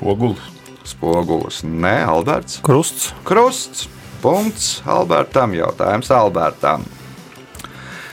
Spogulis. 0.01 0.41
Spogulis, 0.85 1.61
Nē, 1.63 2.07
Alberts. 2.09 2.61
Krusts. 2.65 3.13
Krusts. 3.25 3.89
Punkts 4.23 4.81
Albertam. 4.89 5.53
Jautājums 5.53 6.09
Albertam. 6.11 6.87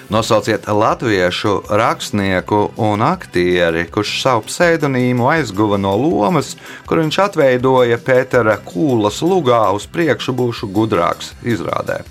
Nosauciet 0.10 0.68
latviešu 0.68 1.62
rakstnieku 1.70 2.72
un 2.76 3.02
aktieri, 3.04 3.86
kurš 3.92 4.12
savu 4.22 4.44
pseidonīmu 4.48 5.30
aizguva 5.32 5.80
no 5.80 5.94
lomas, 6.00 6.58
kur 6.88 7.00
viņš 7.00 7.20
atveidoja 7.24 8.00
Pētera 8.04 8.58
Kūlas 8.68 9.22
lugā 9.24 9.62
uz 9.76 9.88
priekšu 9.88 10.36
būšu 10.36 10.72
gudrāks 10.72 11.32
izrādē. 11.44 12.02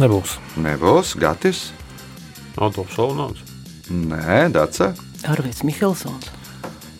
Nebūs. 0.00 0.38
Nebūs 0.56 1.14
Gatis, 1.20 1.62
Adolfs 2.56 2.96
Salnāns. 2.96 3.44
Nē, 3.92 4.48
Dace. 4.56 4.94
Arvīts 5.28 5.64
Mihelsons, 5.66 6.30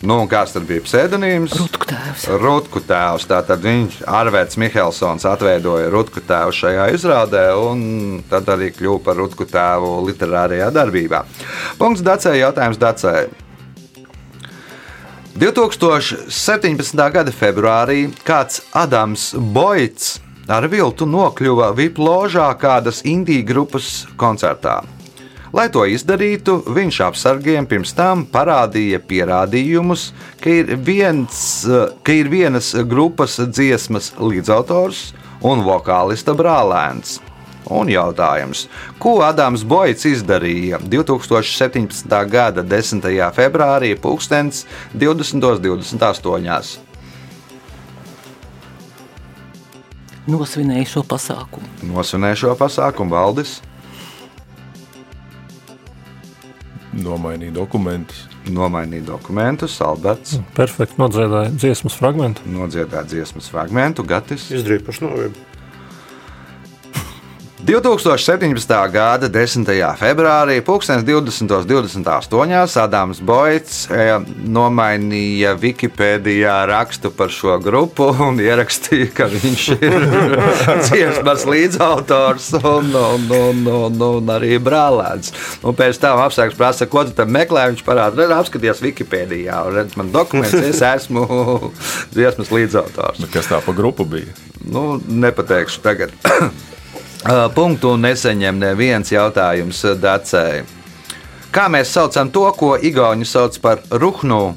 Nu, 0.00 0.22
kāds 0.24 0.54
tad 0.54 0.64
bija 0.64 0.80
pseidonīms? 0.80 1.52
Rutku 1.60 1.84
tēvs. 1.90 2.22
Rutku 2.40 2.80
tēvs. 2.88 3.26
Tātad 3.28 3.60
viņš, 3.60 3.98
Arvērts 4.08 4.56
Mihelsons, 4.60 5.26
atveidoja 5.28 5.90
Rutku 5.92 6.22
tēvu 6.24 6.54
šajā 6.56 6.86
izrādē, 6.96 7.42
un 7.60 8.22
tad 8.30 8.48
arī 8.48 8.70
kļuva 8.72 9.02
par 9.04 9.18
Rutku 9.20 9.44
tēvu 9.44 9.98
literārajā 10.06 10.70
darbībā. 10.72 11.20
Punkts 11.76 12.04
Dacē, 12.06 12.32
jautājums 12.38 12.80
Dacē. 12.80 13.28
2017. 15.36 17.04
gada 17.12 17.32
februārī 17.36 18.06
kāds 18.24 18.62
Adams 18.72 19.34
Boits 19.36 20.16
ar 20.48 20.64
viltu 20.72 21.04
nokļuva 21.08 21.74
VIP 21.76 22.00
ložā 22.00 22.48
kādas 22.60 23.04
indiju 23.04 23.44
grupas 23.52 23.92
koncertā. 24.16 24.80
Lai 25.50 25.64
to 25.74 25.82
izdarītu, 25.82 26.60
viņš 26.70 27.00
apsargiem 27.08 27.66
pirms 27.66 27.90
tam 27.98 28.20
parādīja 28.30 29.00
pierādījumus, 29.02 30.14
ka 30.38 30.46
ir, 30.60 30.78
viens, 30.86 31.66
ka 32.06 32.14
ir 32.14 32.30
vienas 32.30 32.70
grupas 32.86 33.34
dziesmas 33.50 34.14
līdzautors 34.22 35.10
un 35.42 35.66
vokālista 35.66 36.38
brālēns. 36.38 37.18
Un 37.70 37.86
jautājums, 37.90 38.68
ko 39.02 39.22
Adams 39.26 39.66
Boits 39.66 40.06
izdarīja 40.08 40.78
2017. 40.86 42.06
gada 42.30 42.62
10. 42.62 43.02
februārī, 43.34 43.98
2028. 43.98 46.78
Nosvinēja 50.30 50.86
šo 50.86 51.02
pasākumu. 51.10 51.66
Nosvinēja 51.90 52.38
šo 52.44 52.54
pasākumu 52.58 53.10
valdis, 53.16 53.58
Nomainīja 56.92 57.54
dokumentus. 57.54 58.24
nomainīja 58.50 59.04
dokumentus, 59.06 59.76
Alberts, 59.84 60.40
Perfekti 60.56 60.98
nodziedāja 60.98 61.52
dziesmas 61.54 61.94
fragment. 61.94 62.40
nodziedāja 62.46 63.04
dziesmas 63.06 63.50
fragment, 63.52 64.00
Gatis. 64.06 64.50
Izdarīja 64.50 64.86
pašnāvību. 64.88 65.49
2017. 67.60 68.92
gada 68.92 69.28
10. 69.28 69.66
februārī, 70.00 70.62
2028. 70.64 72.80
Adams 72.80 73.20
Boits 73.20 73.82
eh, 73.92 74.16
nomainīja 74.48 75.52
Wikipēdijā 75.60 76.54
rakstu 76.70 77.10
par 77.12 77.28
šo 77.34 77.58
grupu 77.60 78.08
un 78.24 78.40
ierakstīja, 78.40 79.10
ka 79.14 79.28
viņš 79.28 79.68
ir 79.76 80.06
dziesmas 80.86 81.44
līdzautors 81.50 82.54
un, 82.62 82.88
un, 82.96 83.28
un, 83.28 83.68
un, 83.68 84.00
un 84.08 84.24
arī 84.32 84.56
brālēns. 84.62 85.32
Un 85.60 85.76
pēc 85.76 86.00
tam 86.00 86.18
apstākļus 86.24 86.58
prasa, 86.58 86.88
ko 86.88 87.04
tu 87.04 87.12
tam 87.16 87.28
meklē. 87.36 87.68
Viņš 87.74 87.84
parāda, 87.84 88.30
apskaties 88.40 88.80
Wikipēdijā, 88.86 89.56
un 89.68 89.72
redz, 89.76 89.92
man 90.00 90.08
dokuments, 90.16 90.56
es 90.72 90.80
esmu 90.80 91.28
dziesmas 92.16 92.48
līdzautors. 92.56 93.20
Bet 93.20 93.30
kas 93.36 93.52
tā 93.52 93.60
pa 93.64 93.72
grupu 93.76 94.08
bija? 94.08 94.32
Nu, 94.64 94.96
nepateikšu 95.04 95.84
tagad. 95.84 96.16
Uh, 97.20 97.50
Punktu 97.52 97.98
neseņem 98.00 98.56
neviens 98.56 99.10
jautājums 99.12 99.82
Dacei. 100.00 100.62
Kā 101.52 101.66
mēs 101.68 101.90
saucam 101.92 102.30
to, 102.32 102.46
ko 102.56 102.76
Igauni 102.80 103.26
sauc 103.28 103.58
par 103.60 103.82
ruhnu? 103.90 104.54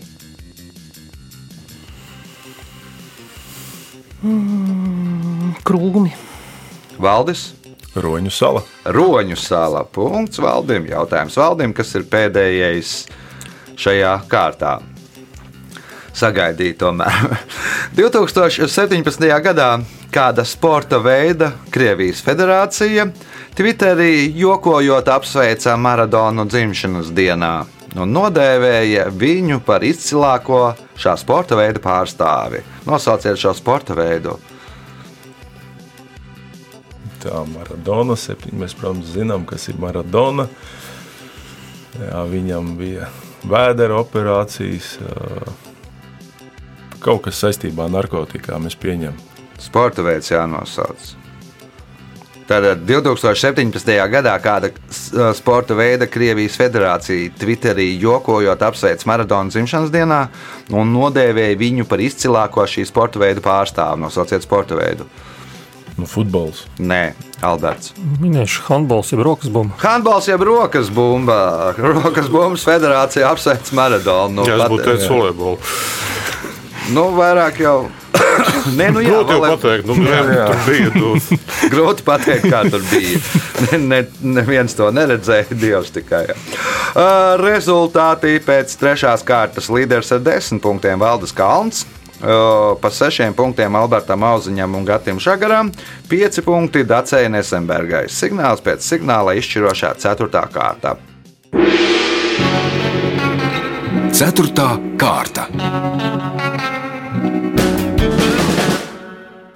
Krūmi. 5.68 6.14
Valdis, 7.04 7.50
Roņu 8.00 8.32
sala. 8.32 8.62
Roņu 8.96 9.36
sāla. 9.38 9.84
Punkts 9.84 10.40
valdim. 10.40 10.88
Jautājums 10.88 11.36
valdim, 11.38 11.74
kas 11.76 11.92
ir 12.00 12.08
pēdējais 12.10 12.94
šajā 13.76 14.14
kārtā. 14.32 14.78
Sagaidīt, 16.16 16.80
tomēr. 16.80 17.36
2017. 18.00 19.28
gadā 19.44 19.70
kāda 20.14 20.46
sporta 20.46 21.00
veida 21.02 21.52
Krievijas 21.74 22.22
federācija 22.26 23.08
Twitterī 23.58 24.32
jokojot 24.38 25.10
apsveica 25.14 25.76
Maradonu 25.78 26.46
dzimšanas 26.50 27.12
dienā 27.14 27.56
un 28.02 28.14
nodēvēja 28.14 29.08
viņu 29.14 29.60
par 29.66 29.84
izcilāko 29.86 30.62
šā 31.00 31.14
sporta 31.22 31.58
veida 31.60 31.82
pārstāvi. 31.84 32.64
Nosauciet 32.90 33.38
šo 33.40 33.54
sporta 33.58 33.96
veidu. 33.98 34.38
Tā 37.24 37.44
Maradona. 37.54 38.18
Septiņi, 38.20 38.58
mēs, 38.64 38.74
protams, 38.80 39.12
zinām, 39.14 39.46
kas 39.50 39.68
ir 39.70 39.78
Maradona. 39.82 40.48
Jā, 42.00 42.24
viņam 42.30 42.74
bija 42.80 43.12
vēdera 43.46 44.00
operācijas. 44.02 44.96
Kaut 47.04 47.28
kas 47.28 47.44
saistībā 47.44 47.86
ar 47.86 47.94
narkotikām 48.00 48.66
mēs 48.66 48.80
pieņemam. 48.80 49.33
Sporta 49.62 50.06
veids 50.06 50.32
jānosauc. 50.32 51.14
Tātad 52.44 52.82
2017. 52.84 53.94
gadā 54.12 54.34
kāda 54.44 54.70
sporta 55.38 55.78
veida 55.80 56.10
Krievijas 56.12 56.58
federācija 56.60 57.32
Twitterī 57.40 57.94
jokojot 58.02 58.66
apsveic 58.68 59.06
Maradonu 59.08 59.54
dzimšanas 59.54 59.94
dienā 59.94 60.26
un 60.76 60.92
nodēvēja 60.92 61.56
viņu 61.62 61.88
par 61.88 62.04
izcilāko 62.04 62.66
šī 62.68 62.84
sporta 62.90 63.22
veida 63.24 63.44
pārstāvu. 63.44 64.02
Nosauciet 64.04 64.44
sporta 64.44 64.76
veidu. 64.76 65.08
Nu, 65.94 66.08
futbols. 66.10 66.64
Nē, 66.82 67.14
Alberts. 67.46 67.94
Minēšu 68.20 68.64
handbols, 68.66 69.12
jeb 69.14 69.22
rokas 69.24 69.52
bumbu. 69.54 69.78
Handbols 69.84 70.28
jau 70.28 70.40
rokas 70.42 70.90
bumba. 70.92 71.38
Rokas 71.78 72.32
bumbas 72.34 72.66
federācija 72.66 73.30
apsveic 73.30 73.70
Maradonu. 73.78 74.42
Nu, 74.42 74.48
Jā, 74.50 74.58
es 74.58 74.74
būtu 74.74 74.88
teicis 74.90 75.12
volejbolu. 75.14 75.60
Nu, 76.92 77.08
vairāk 77.16 77.60
jau. 77.64 77.78
Nē, 78.78 78.90
nu, 78.94 79.02
jā, 79.04 79.10
Grūti 79.14 79.34
jau 79.34 79.40
volej- 79.40 79.56
pateikt, 79.56 79.88
nu, 79.90 79.96
jā, 80.10 80.46
tur 80.50 80.62
bija. 80.68 80.92
Tu, 80.94 81.40
Grūti 81.74 82.06
pateikt, 82.08 82.46
kā 82.52 82.62
tur 82.70 82.84
bija. 82.92 83.20
Ne, 83.72 83.80
ne, 83.88 84.00
neviens 84.40 84.76
to 84.78 84.90
neredzēja, 84.94 85.56
Dievs 85.64 85.92
tikai. 85.96 86.26
Uh, 86.94 87.34
rezultāti 87.42 88.36
pēc 88.44 88.76
trešās 88.82 89.24
kārtas 89.28 89.70
līderis 89.74 90.12
ar 90.14 90.24
desmit 90.26 90.62
punktiem 90.64 91.00
Valdis 91.02 91.34
Kalns. 91.36 91.86
Uh, 92.24 92.78
pa 92.80 92.88
sešiem 92.88 93.34
punktiem 93.36 93.76
Albertam 93.76 94.24
Auziņam 94.24 94.78
un 94.80 94.86
Gatam 94.88 95.18
Žagaram, 95.20 95.74
pieci 96.08 96.40
punkti 96.46 96.86
Dacei 96.88 97.28
Nesenbergai. 97.28 98.06
Signāls 98.08 98.64
pēc 98.64 98.86
signāla 98.86 99.34
izšķirošā 99.42 99.92
ceturtā 100.00 100.46
kārta. 100.54 100.96
Ceturtā 104.14 104.70
kārta. 105.02 105.50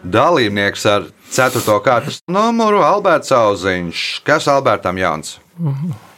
Dalībnieks 0.07 0.85
ar 0.87 1.07
4. 1.33 1.79
kārtas 1.83 2.21
numuru 2.31 2.79
Alberts 2.85 3.33
Auziņš. 3.35 4.03
Kas 4.27 4.47
Albertam 4.51 4.99
Jauns? 5.01 5.37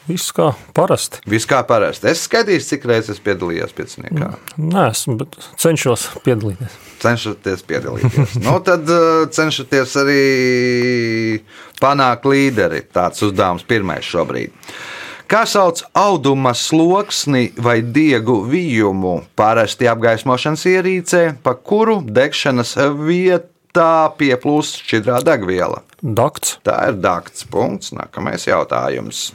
Viss 0.09 0.33
kā 0.33 0.51
parasti. 0.73 1.21
Viss 1.29 1.45
kā 1.49 1.61
parasti. 1.65 2.09
Es 2.09 2.23
skatīju, 2.25 2.61
cik 2.65 2.85
reizes 2.89 3.21
piedalījos 3.21 3.73
pieciniekā. 3.77 4.31
Nē, 4.57 4.87
esmu, 4.89 5.19
bet 5.21 5.37
cenšos 5.61 6.07
piedalīties. 6.25 6.77
Cenšaties 6.99 7.65
piedalīties. 7.69 8.37
nu, 8.45 8.55
tad 8.65 8.89
uh, 8.89 9.25
cenšaties 9.33 9.97
arī 10.01 10.23
panākt 11.81 12.25
līderi. 12.29 12.83
Tāds 12.93 13.21
uzdevums 13.25 13.65
pirmais 13.69 14.05
šobrīd. 14.05 14.53
Kā 15.29 15.43
sauc 15.45 15.83
auduma 15.93 16.55
sloksni 16.57 17.51
vai 17.61 17.79
diegu 17.85 18.39
vijumu 18.49 19.19
parasti 19.37 19.85
apgaismošanas 19.91 20.65
ierīcē, 20.71 21.23
pa 21.45 21.53
kuru 21.53 21.99
degšanas 22.01 22.73
vietā 23.69 24.11
pieplūst 24.17 24.81
šķidrā 24.83 25.21
degviela? 25.23 25.83
Dakts, 26.01 26.59
Tā 26.63 26.89
ir 26.89 26.97
dakts. 27.01 27.45
Punkts. 27.45 27.91
Nākamais 27.91 28.47
jautājums. 28.47 29.33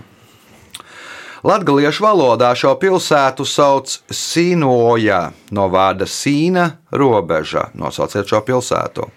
Latviešu 1.44 2.02
valodā 2.02 2.54
šo 2.56 2.74
pilsētu 2.80 3.44
sauc 3.44 4.00
Sīnoja 4.10 5.32
no 5.52 5.68
vārda 5.68 6.06
sīna 6.06 6.78
robeža. 6.90 7.70
Nosauciet 7.74 8.26
šo 8.26 8.40
pilsētu. 8.40 9.10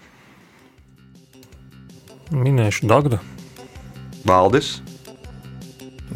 minēšu 2.32 2.86
Dagdu. 2.86 3.20
Valdis, 4.26 4.82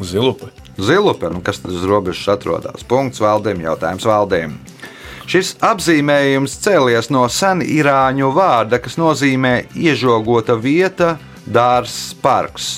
Zilupe. 0.00 0.46
Zilupe, 0.76 1.30
nu 1.30 1.40
kas 1.40 1.60
tad 1.60 1.72
uz 1.72 1.84
robežas 1.84 2.28
atrodas? 2.28 2.84
Punkts 2.84 3.20
valdiem, 3.20 3.60
jautājums 3.60 4.04
valdiem. 4.04 4.58
Šis 5.28 5.54
apzīmējums 5.62 6.56
cēlies 6.64 7.10
no 7.14 7.22
sena 7.30 7.64
irāņu 7.64 8.32
vārda, 8.34 8.80
kas 8.82 8.98
nozīmē 8.98 9.68
iežogota 9.78 10.56
vieta, 10.58 11.16
dārzs, 11.46 12.14
parks. 12.22 12.72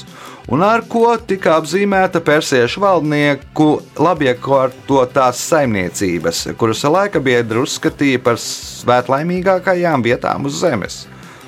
Un 0.53 0.61
ar 0.61 0.83
ko 0.85 1.15
tika 1.17 1.55
apzīmēta 1.57 2.21
persiešu 2.21 2.83
valdnieku 2.83 3.69
labiekārtotās 3.97 5.41
saimniecības, 5.41 6.43
kuras 6.61 6.85
laika 6.85 7.23
biedri 7.25 7.65
uzskatīja 7.65 8.21
par 8.27 8.37
svētlaimīgākajām 8.43 10.05
vietām 10.05 10.45
uz 10.45 10.61
zemes. 10.61 11.05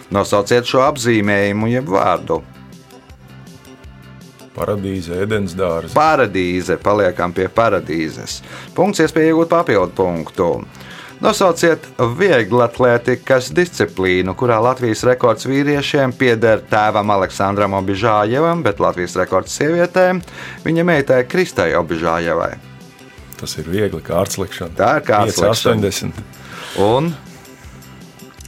Nosauciet 0.09 0.65
šo 0.65 0.87
apzīmējumu, 0.87 1.75
jeb 1.77 1.93
vārdu. 1.93 2.41
Paradīze, 4.57 5.21
ēdienas 5.25 5.55
dārza. 5.57 5.92
Paradīze, 5.97 6.79
paliekam 6.81 7.35
pie 7.37 7.51
paradīzes. 7.53 8.40
Punkts, 8.77 9.03
iespēja 9.05 9.35
iegūt 9.35 9.53
papildu 9.53 9.92
punktu. 9.97 10.51
Nosauciet 11.21 11.87
vieglatlētikas 11.97 13.49
disciplīnu, 13.57 14.35
kurā 14.37 14.59
Latvijas 14.61 15.01
rekords 15.09 15.49
vīriešiem 15.49 16.12
pieder 16.16 16.61
tēvam 16.69 17.12
Aleksandram 17.14 17.77
Obižājevam, 17.79 18.61
bet 18.64 18.83
Latvijas 18.85 19.16
rekords 19.16 19.57
sievietēm 19.57 20.21
viņa 20.64 20.85
meitai 20.85 21.23
Kristai 21.29 21.71
Obižājevai. 21.81 22.51
Tas 23.40 23.57
ir 23.61 23.69
viegli 23.73 24.03
kā 24.05 24.21
ārtslikšana. 24.23 24.77
Tā 24.77 24.90
ir 25.01 25.09
kārtslikšana. 25.09 25.88
80, 25.88 26.25
Un 26.85 27.14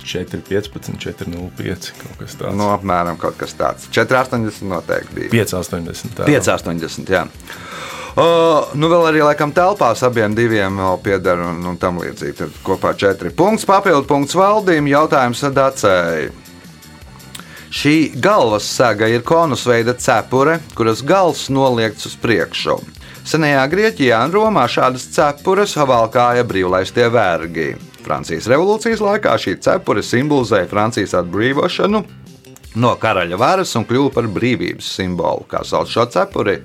4, 0.09 0.41
15, 0.49 0.97
4, 1.03 1.29
0, 1.33 1.51
5. 1.59 1.91
Kaut 2.01 2.23
kas 2.23 2.39
tāds. 2.41 2.57
nu, 2.57 2.71
apmēram 2.73 3.19
kaut 3.21 3.37
kas 3.41 3.53
tāds- 3.59 3.89
4,80 3.95 4.65
noteikti 4.73 5.15
bija. 5.15 5.31
5, 5.37 5.55
80. 5.61 6.17
Tā. 6.17 6.29
5,80. 6.31 7.13
Jā. 7.13 7.27
Uh, 8.19 8.73
nu, 8.75 8.89
vēl 8.91 9.05
arī 9.13 9.21
laikam 9.23 9.53
telpās 9.55 10.01
abiem 10.03 10.33
diviem 10.35 10.81
vēl 10.81 10.97
pieder 11.05 11.39
un, 11.39 11.61
un 11.71 11.77
tam 11.79 12.01
līdzīgi. 12.03 12.35
Tad 12.41 12.57
kopā 12.67 12.95
četri 12.99 13.31
punkts, 13.31 13.69
papildu 13.69 14.09
punkts 14.09 14.35
valdīm, 14.35 14.89
jautājums 14.91 15.45
Dacēji. 15.55 16.33
Šī 17.69 17.95
galvas 18.17 18.65
sega 18.65 19.07
ir 19.13 19.21
konusveida 19.29 19.93
cepure, 20.01 20.57
kuras 20.75 21.03
gals 21.05 21.51
noliekts 21.53 22.09
uz 22.09 22.17
priekšu. 22.17 22.79
Senajā 23.29 23.67
Grieķijā 23.69 24.23
un 24.25 24.33
Romā 24.33 24.65
šādas 24.73 25.05
cepures 25.13 25.77
valkāja 25.77 26.47
brīvlaistie 26.49 27.11
vergi. 27.13 27.75
Francijas 28.09 28.47
revolūcijas 28.49 29.03
laikā 29.05 29.35
šī 29.37 29.59
cepure 29.61 30.01
simbolizēja 30.05 30.69
Francijas 30.71 31.13
atbrīvošanu 31.19 32.01
no 32.81 32.93
karaļa 33.01 33.37
varas 33.41 33.75
un 33.77 33.85
kļuva 33.89 34.15
par 34.15 34.29
brīvības 34.33 34.89
simbolu. 34.97 35.45
Kā 35.51 35.61
sauc 35.67 35.91
šo 35.93 36.07
cepuri? 36.09 36.57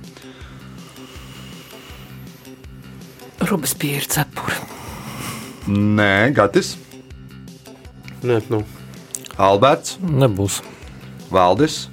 Robespierre 3.44 4.08
cepura. 4.08 4.56
Nē, 5.68 6.32
Gatis, 6.36 6.78
Nē, 8.24 8.40
nu, 8.52 8.62
Alberts, 9.36 9.98
Nebūs. 10.00 10.62
Valdis, 11.34 11.90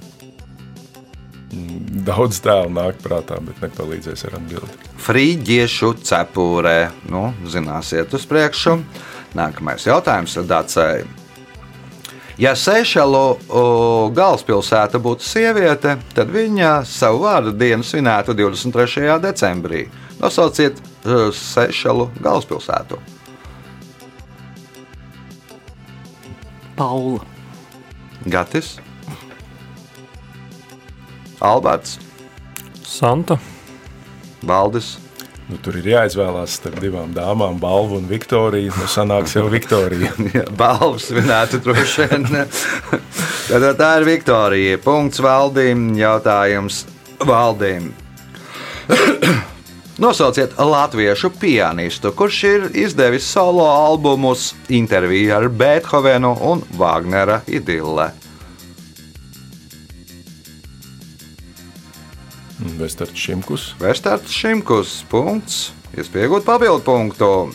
Daudz 1.51 2.39
tēlu 2.39 2.71
nāk 2.71 3.01
prātā, 3.03 3.35
bet 3.43 3.59
nepalīdzēs 3.59 4.23
ar 4.29 4.37
atbildi. 4.37 4.77
Frīģiešu 5.03 5.89
cepurē. 6.07 6.77
Nu, 7.11 7.25
zināsiet, 7.51 8.13
uz 8.15 8.23
priekšu. 8.29 8.77
Nākamais 9.37 9.85
jautājums 9.87 10.33
ir 10.35 10.47
Dācēji. 10.49 11.05
Ja 12.41 12.55
Seišelu 12.57 13.21
galvaspilsēta 14.17 14.99
būtu 15.03 15.23
sieviete, 15.23 15.97
tad 16.15 16.31
viņa 16.33 16.81
savu 16.89 17.21
vārdu 17.25 17.53
dienu 17.53 17.85
svinētu 17.85 18.33
23. 18.33 19.19
decembrī. 19.21 19.85
Nosauciet 20.19 20.79
o, 21.05 21.29
Seišelu 21.35 22.09
galvaspilsētu. 22.21 22.97
Paula. 26.75 27.21
Gatis, 28.25 28.75
Alberts, 31.41 31.99
Santa. 32.85 33.37
Valdis. 34.45 34.97
Nu, 35.51 35.57
tur 35.59 35.75
ir 35.81 35.87
jāizvēlās 35.91 36.53
starp 36.61 36.79
divām 36.79 37.11
dāmām, 37.11 37.57
Balvu 37.59 37.97
un 37.99 38.05
Viktoriju. 38.07 38.71
Nu, 38.77 38.85
sanāks 38.87 39.35
jau 39.35 39.49
Viktorija. 39.51 40.13
Jā, 40.37 40.45
Balvas 40.55 41.09
svinētu 41.09 41.59
droši 41.65 42.07
vien. 42.07 42.27
Tad 43.49 43.65
tā 43.81 43.89
ir 43.99 44.07
Viktorija. 44.07 44.79
Punkts 44.79 45.19
valdīm. 45.19 45.89
Jautājums 45.99 46.85
valdīm. 47.27 47.91
Nosauciet 50.01 50.55
latviešu 50.55 51.33
pianistu, 51.35 52.13
kurš 52.15 52.43
ir 52.47 52.69
izdevis 52.85 53.27
solo 53.27 53.67
albumus, 53.67 54.53
interviju 54.71 55.35
ar 55.35 55.51
Beethovenu 55.51 56.31
un 56.47 56.63
Wagnera 56.79 57.41
idillē. 57.45 58.20
Vestards 62.61 63.17
Šimkus. 63.17 63.73
Vestards 63.81 64.29
Šimkus. 64.31 65.03
Punkts. 65.09 65.71
Iespējot 65.97 66.45
papildu 66.47 66.83
punktu. 66.85 67.51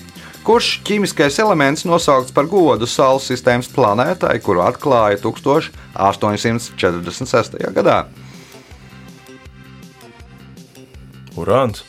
Kurš 0.47 0.81
ķīmiskais 0.87 1.41
elements 1.43 1.83
nosaukts 1.89 2.31
par 2.35 2.47
godu 2.47 2.87
Saules 2.87 3.27
sistēmas 3.27 3.67
planētai, 3.75 4.39
kuru 4.45 4.61
atklāja 4.63 5.19
1846. 5.25 7.57
gadā? 7.75 8.07
Urāns. 11.37 11.83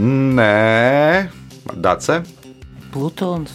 Nē, 0.00 1.28
Dace. 1.76 2.22
Plutons. 2.94 3.50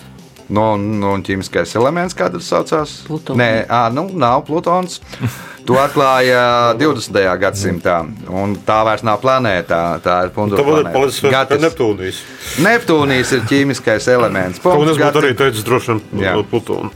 No, 0.53 0.75
no 0.77 1.15
ķīmiskais 1.25 1.71
elements, 1.79 2.13
kā 2.13 2.27
tas 2.29 2.45
saucās? 2.51 2.91
Plutons. 3.07 3.37
Nē, 3.39 3.65
ā, 3.65 3.87
nu, 3.93 4.03
nav 4.13 4.43
Plutons. 4.45 4.99
To 5.65 5.73
atklāja 5.81 6.75
20. 6.81 7.17
gadsimtā. 7.41 7.95
un 8.29 8.53
Tā 8.67 8.83
vairs 8.85 9.01
nav 9.07 9.17
planēta. 9.23 9.79
Tā 10.05 10.15
ir 10.27 10.29
tā 10.29 10.35
būtu 10.67 10.91
palicis 10.93 11.25
Gatis. 11.33 11.61
Neptūnijas. 11.63 12.17
Neptūnijas 12.61 13.29
ir 13.39 13.43
ķīmiskais 13.49 14.05
elements. 14.13 14.59
Punkts 14.61 14.97
Gatim. 15.01 15.21
arī 15.23 15.31
teicis 15.39 15.65
droši 15.65 15.87
vien 15.95 16.01
Plutonu. 16.51 16.89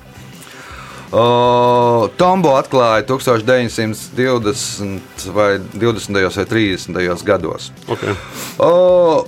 O, 1.10 2.06
Tombo 2.22 2.54
atklāja 2.54 3.02
1920 3.10 5.26
vai 5.34 5.58
20. 5.58 6.14
vai 6.38 6.46
30. 6.46 6.94
gados. 7.26 7.74
Okay. 7.90 8.14
O, 8.62 9.26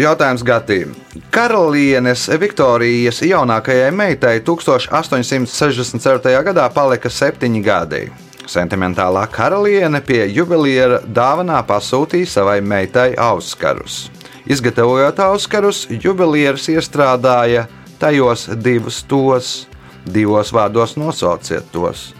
jautājums 0.00 0.42
Gatīm. 0.46 0.94
Karalienes 1.30 2.28
Viktorijas 2.40 3.22
jaunākajai 3.26 3.90
meitai 3.92 4.40
1864. 4.46 6.42
gadā 6.46 6.68
palika 6.74 7.10
septiņi 7.10 7.62
gadi. 7.64 8.02
Sentimentālā 8.50 9.26
karaliene 9.30 10.00
pie 10.02 10.24
jubileāra 10.34 11.00
dāvanā 11.06 11.60
pasūtīja 11.66 12.26
savai 12.26 12.60
meitai 12.60 13.12
auskarus. 13.18 14.08
Izgatavojot 14.50 15.20
auskarus, 15.22 15.84
jubileārs 15.90 16.70
iestrādāja 16.72 17.66
tajos 18.00 18.48
divus 18.64 19.04
tos. 19.04 19.68
Divos 20.06 20.50
vārdos 20.56 20.96
nosauciet 20.96 21.68
tos. 21.72 22.19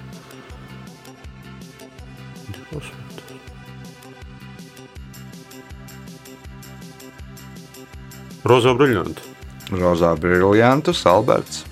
Rozā 8.44 8.72
briļanti. 8.76 9.26
Rozā 9.70 10.14
briljantus, 10.18 11.04
Alberts, 11.06 11.64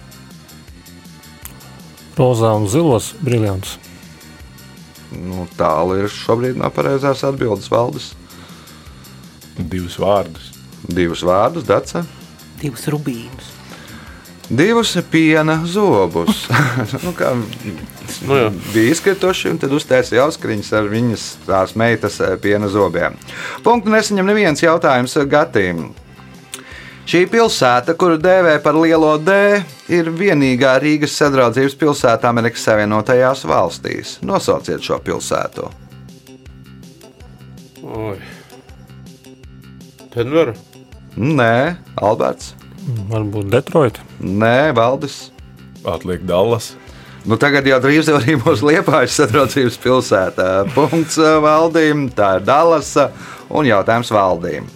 Rozā 2.18 2.50
un 2.58 2.64
zilos 2.66 3.12
briljantus. 3.22 3.76
Nu, 5.14 5.44
tālu 5.54 6.00
ir 6.02 6.08
šobrīd 6.10 6.58
no 6.58 6.66
pareizās 6.74 7.22
atbildes 7.26 7.68
valdes. 7.70 8.08
Divus 9.54 9.94
vārdus. 10.02 10.48
Divus 10.82 11.22
vārdus, 11.22 11.66
Dace. 11.68 12.02
Divus 12.58 12.88
rubīnus. 12.90 13.52
Divus 14.50 14.96
piena 15.12 15.60
zobus. 15.68 16.48
nu, 17.04 17.14
kā, 17.14 17.36
Nu, 18.26 18.34
jā. 18.34 18.48
bija 18.72 18.94
izkrituši, 18.96 19.50
un 19.52 19.58
tad 19.62 19.72
uztaisīja 19.76 20.24
auskriņas 20.24 20.70
ar 20.74 20.86
viņas 20.90 21.24
tās 21.46 21.74
meitas 21.78 22.16
eh, 22.24 22.34
piena 22.40 22.66
zobiem. 22.72 23.14
Punktu 23.62 23.92
nesaņem 23.94 24.26
neviens 24.26 24.64
jautājums 24.64 25.14
Gatīm. 25.30 25.90
Šī 27.08 27.22
pilsēta, 27.32 27.94
kuru 27.96 28.18
dēvē 28.20 28.58
par 28.60 28.76
Lielo 28.76 29.14
D, 29.16 29.32
ir 29.88 30.10
vienīgā 30.12 30.74
Rīgas 30.82 31.14
sadraudzības 31.16 31.76
pilsēta 31.80 32.28
Amerikas 32.28 32.66
Savienotajās 32.68 33.46
valstīs. 33.48 34.10
Nosauciet 34.20 34.84
šo 34.84 34.98
pilsētu. 35.06 35.70
Oi. 37.80 38.18
Denver. 40.12 40.52
Nē, 41.16 41.78
Alberts. 41.96 42.52
Varbūt 43.08 43.48
Detroit. 43.56 44.04
Nē, 44.20 44.74
Valdis. 44.76 45.30
Atliek 45.88 46.28
Dallas. 46.28 46.74
Nu, 47.24 47.40
tagad 47.40 47.64
jau 47.72 47.80
drīz 47.80 48.12
arī 48.12 48.36
būs 48.36 48.60
Liepājas 48.60 49.16
sadraudzības 49.22 49.80
pilsēta. 49.80 50.50
Punkts 50.76 51.16
eh, 51.16 51.38
valdīm, 51.40 52.10
tā 52.12 52.34
ir 52.36 52.44
Dallasa 52.52 53.08
un 53.48 53.64
jautājums 53.64 54.12
valdīm. 54.12 54.68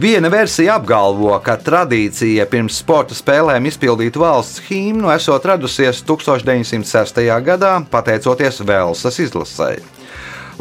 Viena 0.00 0.30
versija 0.32 0.78
apgalvo, 0.78 1.34
ka 1.44 1.58
tradīcija 1.60 2.46
pirms 2.48 2.78
sporta 2.80 3.12
spēlēm 3.12 3.66
izpildīt 3.68 4.16
valsts 4.16 4.62
himnu 4.70 5.10
esot 5.12 5.44
radusies 5.44 6.00
1906. 6.08 7.20
gadā, 7.44 7.74
pateicoties 7.92 8.62
Velsas 8.64 9.20
izlasēji. 9.20 9.82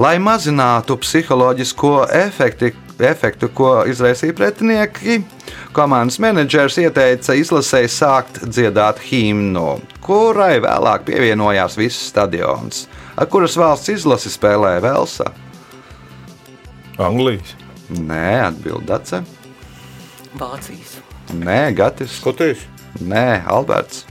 Lai 0.02 0.18
mazinātu 0.20 0.98
psiholoģisko 1.00 1.94
efekti, 2.12 2.74
efektu, 3.00 3.48
ko 3.56 3.72
izraisīja 3.88 4.36
pretinieki, 4.36 5.22
komandas 5.72 6.20
menedžers 6.20 6.82
ieteica 6.84 7.38
izlasēji 7.40 7.94
sākt 7.96 8.44
dziedāt 8.44 9.00
himnu, 9.08 9.80
kurai 10.04 10.58
vēlāk 10.60 11.08
pievienojās 11.08 11.80
viss 11.80 12.12
stadions. 12.12 12.84
Ar 13.16 13.32
kuras 13.32 13.56
valsts 13.56 13.96
izlasi 13.96 14.36
spēlēja 14.36 14.84
Velsa? 14.90 15.32
Anglijas. 17.00 17.61
Nē, 17.92 18.28
atbild 18.48 18.88
Dace. 18.88 19.24
Vācijas. 20.40 21.00
Nē, 21.36 21.74
Gatis. 21.76 22.16
Skotijas. 22.22 22.64
Nē, 23.04 23.44
Alberts. 23.48 24.06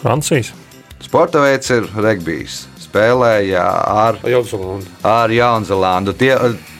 Francijas. 0.00 0.52
Sporta 1.00 1.40
veids 1.42 1.70
ir 1.72 1.86
regbijs. 1.96 2.64
Spēlēja 2.80 3.62
ar, 3.86 4.18
Jaunzēlanda. 4.26 4.90
ar 5.06 5.30
Jaunzēlandu. 5.30 6.14
Tie, 6.18 6.32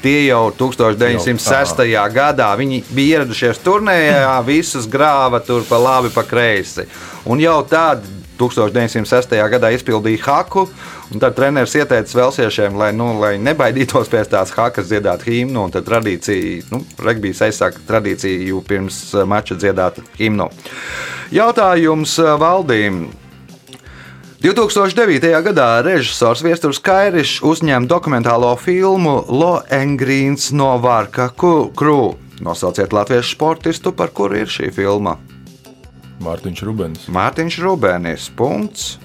tie 0.03 0.27
jau 0.27 0.51
1906. 0.59 1.85
gadā 2.15 2.49
viņi 2.59 2.83
bija 2.91 3.21
ieradušies 3.21 3.63
turnīrā, 3.63 4.35
visus 4.47 4.89
grāva 4.91 5.39
tur 5.45 5.63
pa 5.69 5.79
labi, 5.79 6.11
pa 6.11 6.27
kreisi. 6.27 6.89
Un 7.31 7.39
jau 7.39 7.61
tad 7.63 8.03
1906. 8.41 9.37
gadā 9.53 9.71
izpildīja 9.77 10.25
haku. 10.25 10.67
Tad 11.21 11.37
treneris 11.37 11.75
ieteica 11.77 12.19
velsiešiem, 12.21 12.79
lai, 12.81 12.91
nu, 12.97 13.13
lai 13.21 13.35
nebaidītos 13.43 14.11
pēc 14.13 14.33
tās 14.33 14.55
hakas 14.57 14.89
dziedāt 14.91 15.27
himnu. 15.29 15.69
Tad 15.75 15.89
tradīcija, 15.89 16.69
nu, 16.73 16.85
regbijs 17.05 17.43
aizsāka 17.47 17.83
tradīciju 17.89 18.63
pirms 18.67 19.03
eh, 19.15 19.27
mača 19.29 19.59
dziedāt 19.61 20.01
himnu. 20.19 20.51
Jautājums 21.35 22.19
eh, 22.23 22.37
valdīm. 22.41 23.03
2009. 24.41 25.27
gadā 25.45 25.69
režisors 25.85 26.41
Viestures 26.41 26.79
Kairišs 26.81 27.43
uzņēma 27.45 27.85
dokumentālo 27.91 28.55
filmu 28.57 29.19
Loengrīns 29.29 30.49
no 30.57 30.79
Vārka 30.81 31.29
Krū. 31.37 32.15
Nosauciet 32.41 32.97
latviešu 32.97 33.35
sportistu, 33.37 33.93
par 33.93 34.09
kuru 34.17 34.41
ir 34.41 34.49
šī 34.49 34.73
filma. 34.73 35.19
Mārtiņš 36.21 36.63
Rubens. 36.69 37.09
Mārtiņš 37.09 37.57
Rubēnis. 37.65 38.29
Punkts. 38.37 38.99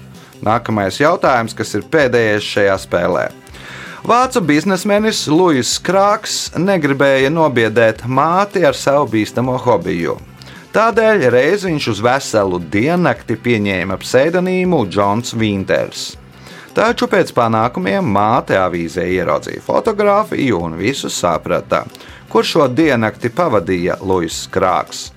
Nākamais 0.44 0.98
jautājums, 1.00 1.54
kas 1.56 1.72
ir 1.78 1.86
pēdējais 1.88 2.44
šajā 2.44 2.76
spēlē. 2.82 3.26
Vācu 4.06 4.42
biznesmenis 4.44 5.24
Luis 5.32 5.72
Krāks 5.82 6.52
negribēja 6.60 7.30
nobiedēt 7.32 8.04
māti 8.06 8.62
ar 8.68 8.76
savu 8.76 9.08
bīstamo 9.16 9.56
hobiju. 9.64 10.18
Tādēļ 10.76 11.24
reiz 11.32 11.64
viņš 11.64 11.88
uz 11.94 12.04
veselu 12.04 12.60
diennakti 12.70 13.38
pieņēma 13.40 13.96
pseidonīmu 14.02 14.84
Džons 14.92 15.32
Winters. 15.40 16.04
Taču 16.76 17.08
pēc 17.08 17.32
panākumiem 17.32 18.04
māte 18.04 18.60
avīzē 18.60 19.08
ieraudzīja 19.16 19.64
fotografiju 19.64 20.60
un 20.68 20.76
visu 20.76 21.08
saprata, 21.08 21.86
kur 22.28 22.44
šo 22.44 22.68
diennakti 22.68 23.32
pavadīja 23.32 23.96
Luis 24.04 24.44
Krāks. 24.52 25.15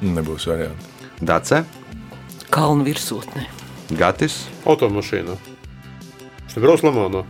Nebūs 0.00 0.46
varianti. 0.48 0.86
Dace, 1.20 1.64
Kalnu 2.50 2.82
virsotnē. 2.84 3.44
Gatis. 3.94 4.46
Te 6.50 6.62
brauc 6.62 6.82
Lamānā. 6.82 7.22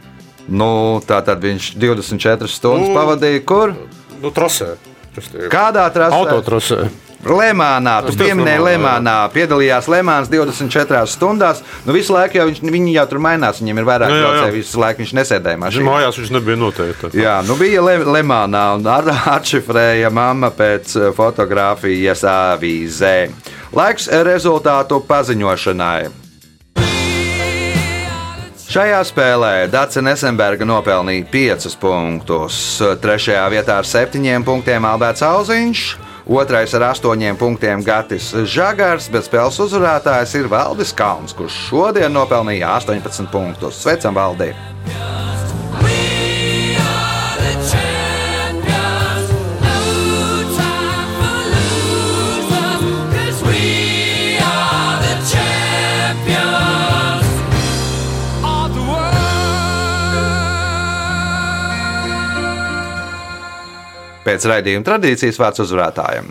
Nu, 0.49 1.01
tā 1.05 1.21
tad 1.25 1.43
viņš 1.45 1.75
24 1.77 2.49
stundas 2.49 2.89
Nu, 2.89 2.95
pavadīja 2.97 3.43
kur? 3.45 3.75
Nu, 4.23 4.33
trasē. 4.33 4.75
Kādā 5.53 5.85
trasē? 5.93 6.17
Autotrasē. 6.17 6.89
Lemānā, 7.21 7.99
tu 8.07 8.15
pieminēji 8.17 8.63
Lemānā, 8.65 9.15
piedalījās 9.35 9.89
Lemāns 9.93 10.31
24 10.33 11.03
stundās. 11.11 11.61
Nu, 11.85 11.93
visu 11.93 12.15
laiku 12.15 12.39
jau 12.39 12.47
viņš, 12.49 12.63
viņi 12.65 12.95
jau 12.95 13.05
tur 13.11 13.21
mainās, 13.21 13.61
viņiem 13.61 13.83
ir 13.83 13.89
vairāk 13.91 14.15
braucēji, 14.15 14.55
visu 14.57 14.81
laiku 14.81 15.03
viņš 15.05 15.13
nesēdēja 15.19 15.61
mašīnā. 15.61 15.85
mājās 15.91 16.17
viņš 16.23 16.33
nebija 16.39 16.57
noteikti. 16.63 17.11
Jā, 17.21 17.37
nu 17.45 17.59
bija 17.61 17.83
Le 17.85 17.99
Lemānā 18.17 18.65
un 18.79 18.89
ar- 18.89 19.13
atšifrēja 19.37 20.09
mamma 20.11 20.49
pēc 20.57 20.97
eh, 20.97 21.11
fotografijas 21.17 22.25
avīzē. 22.25 23.15
Laiks 23.77 24.09
rezultātu 24.25 25.03
paziņošanai. 25.05 26.09
Šajā 28.71 29.01
spēlē 29.03 29.55
Dārsa 29.67 29.99
Nesenberga 29.99 30.63
nopelnīja 30.65 31.27
5 31.33 31.73
punktus. 31.83 32.79
Trešajā 33.03 33.43
vietā 33.51 33.81
ar 33.83 33.89
7 33.89 34.45
punktiem 34.47 34.85
Alberts 34.87 35.25
Auziņš, 35.27 35.81
otrais 36.31 36.75
ar 36.75 36.87
8 36.91 37.37
punktiem 37.37 37.83
Gatis 37.85 38.31
Žagars, 38.55 39.11
bet 39.11 39.27
spēles 39.27 39.59
uzvarētājs 39.67 40.37
ir 40.39 40.51
Valdis 40.51 40.95
Kalns, 40.97 41.35
kurš 41.35 41.59
šodien 41.69 42.15
nopelnīja 42.15 42.77
18 42.79 43.31
punktus. 43.35 43.83
Sveicam, 43.83 44.15
Valdī! 44.15 44.55
Pēc 64.31 64.45
raidījuma 64.47 64.87
tradīcijas 64.87 65.41
vārds 65.43 65.65
uzvarētājiem. 65.65 66.29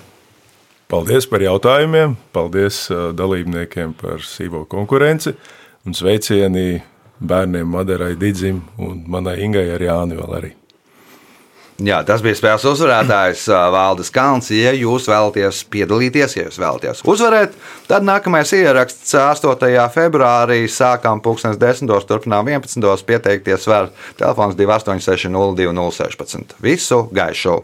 Paldies 0.89 1.25
par 1.27 1.43
jautājumiem, 1.43 2.13
paldies 2.31 2.85
uh, 2.93 3.09
dalībniekiem 3.11 3.91
par 3.99 4.23
sīvo 4.23 4.63
konkurenci 4.71 5.33
un 5.83 5.97
sveicieni 5.97 6.79
bērniem 7.19 7.67
Maderai 7.67 8.13
Didzim 8.15 8.63
un 8.79 9.03
manai 9.11 9.41
Ingai 9.43 9.67
ar 9.75 9.83
Jāni 9.83 10.15
vēl 10.15 10.37
arī. 10.37 10.53
Jā, 11.79 11.99
tas 12.07 12.23
bija 12.23 12.35
spēles 12.39 12.63
uzvarētājs 12.71 13.45
ā, 13.55 13.59
Valdis 13.71 14.11
Kalns. 14.15 14.49
Ja 14.55 14.71
jūs 14.75 15.07
vēlaties 15.11 15.61
piedalīties, 15.71 16.35
ja 16.35 16.45
jūs 16.47 16.59
vēlaties 16.59 17.03
uzvarēt, 17.07 17.55
tad 17.87 18.07
nākamais 18.07 18.51
ieraksts 18.55 19.15
8. 19.15 19.75
februārī 19.95 20.61
sākām 20.71 21.19
10. 21.23 21.91
turpinām 22.07 22.51
11. 22.51 23.03
pieteikties 23.07 23.67
var 23.67 23.91
telefons 24.19 24.55
286 24.59 25.35
02 25.35 25.75
016. 25.75 26.55
Visu 26.63 27.03
gaišu! 27.11 27.59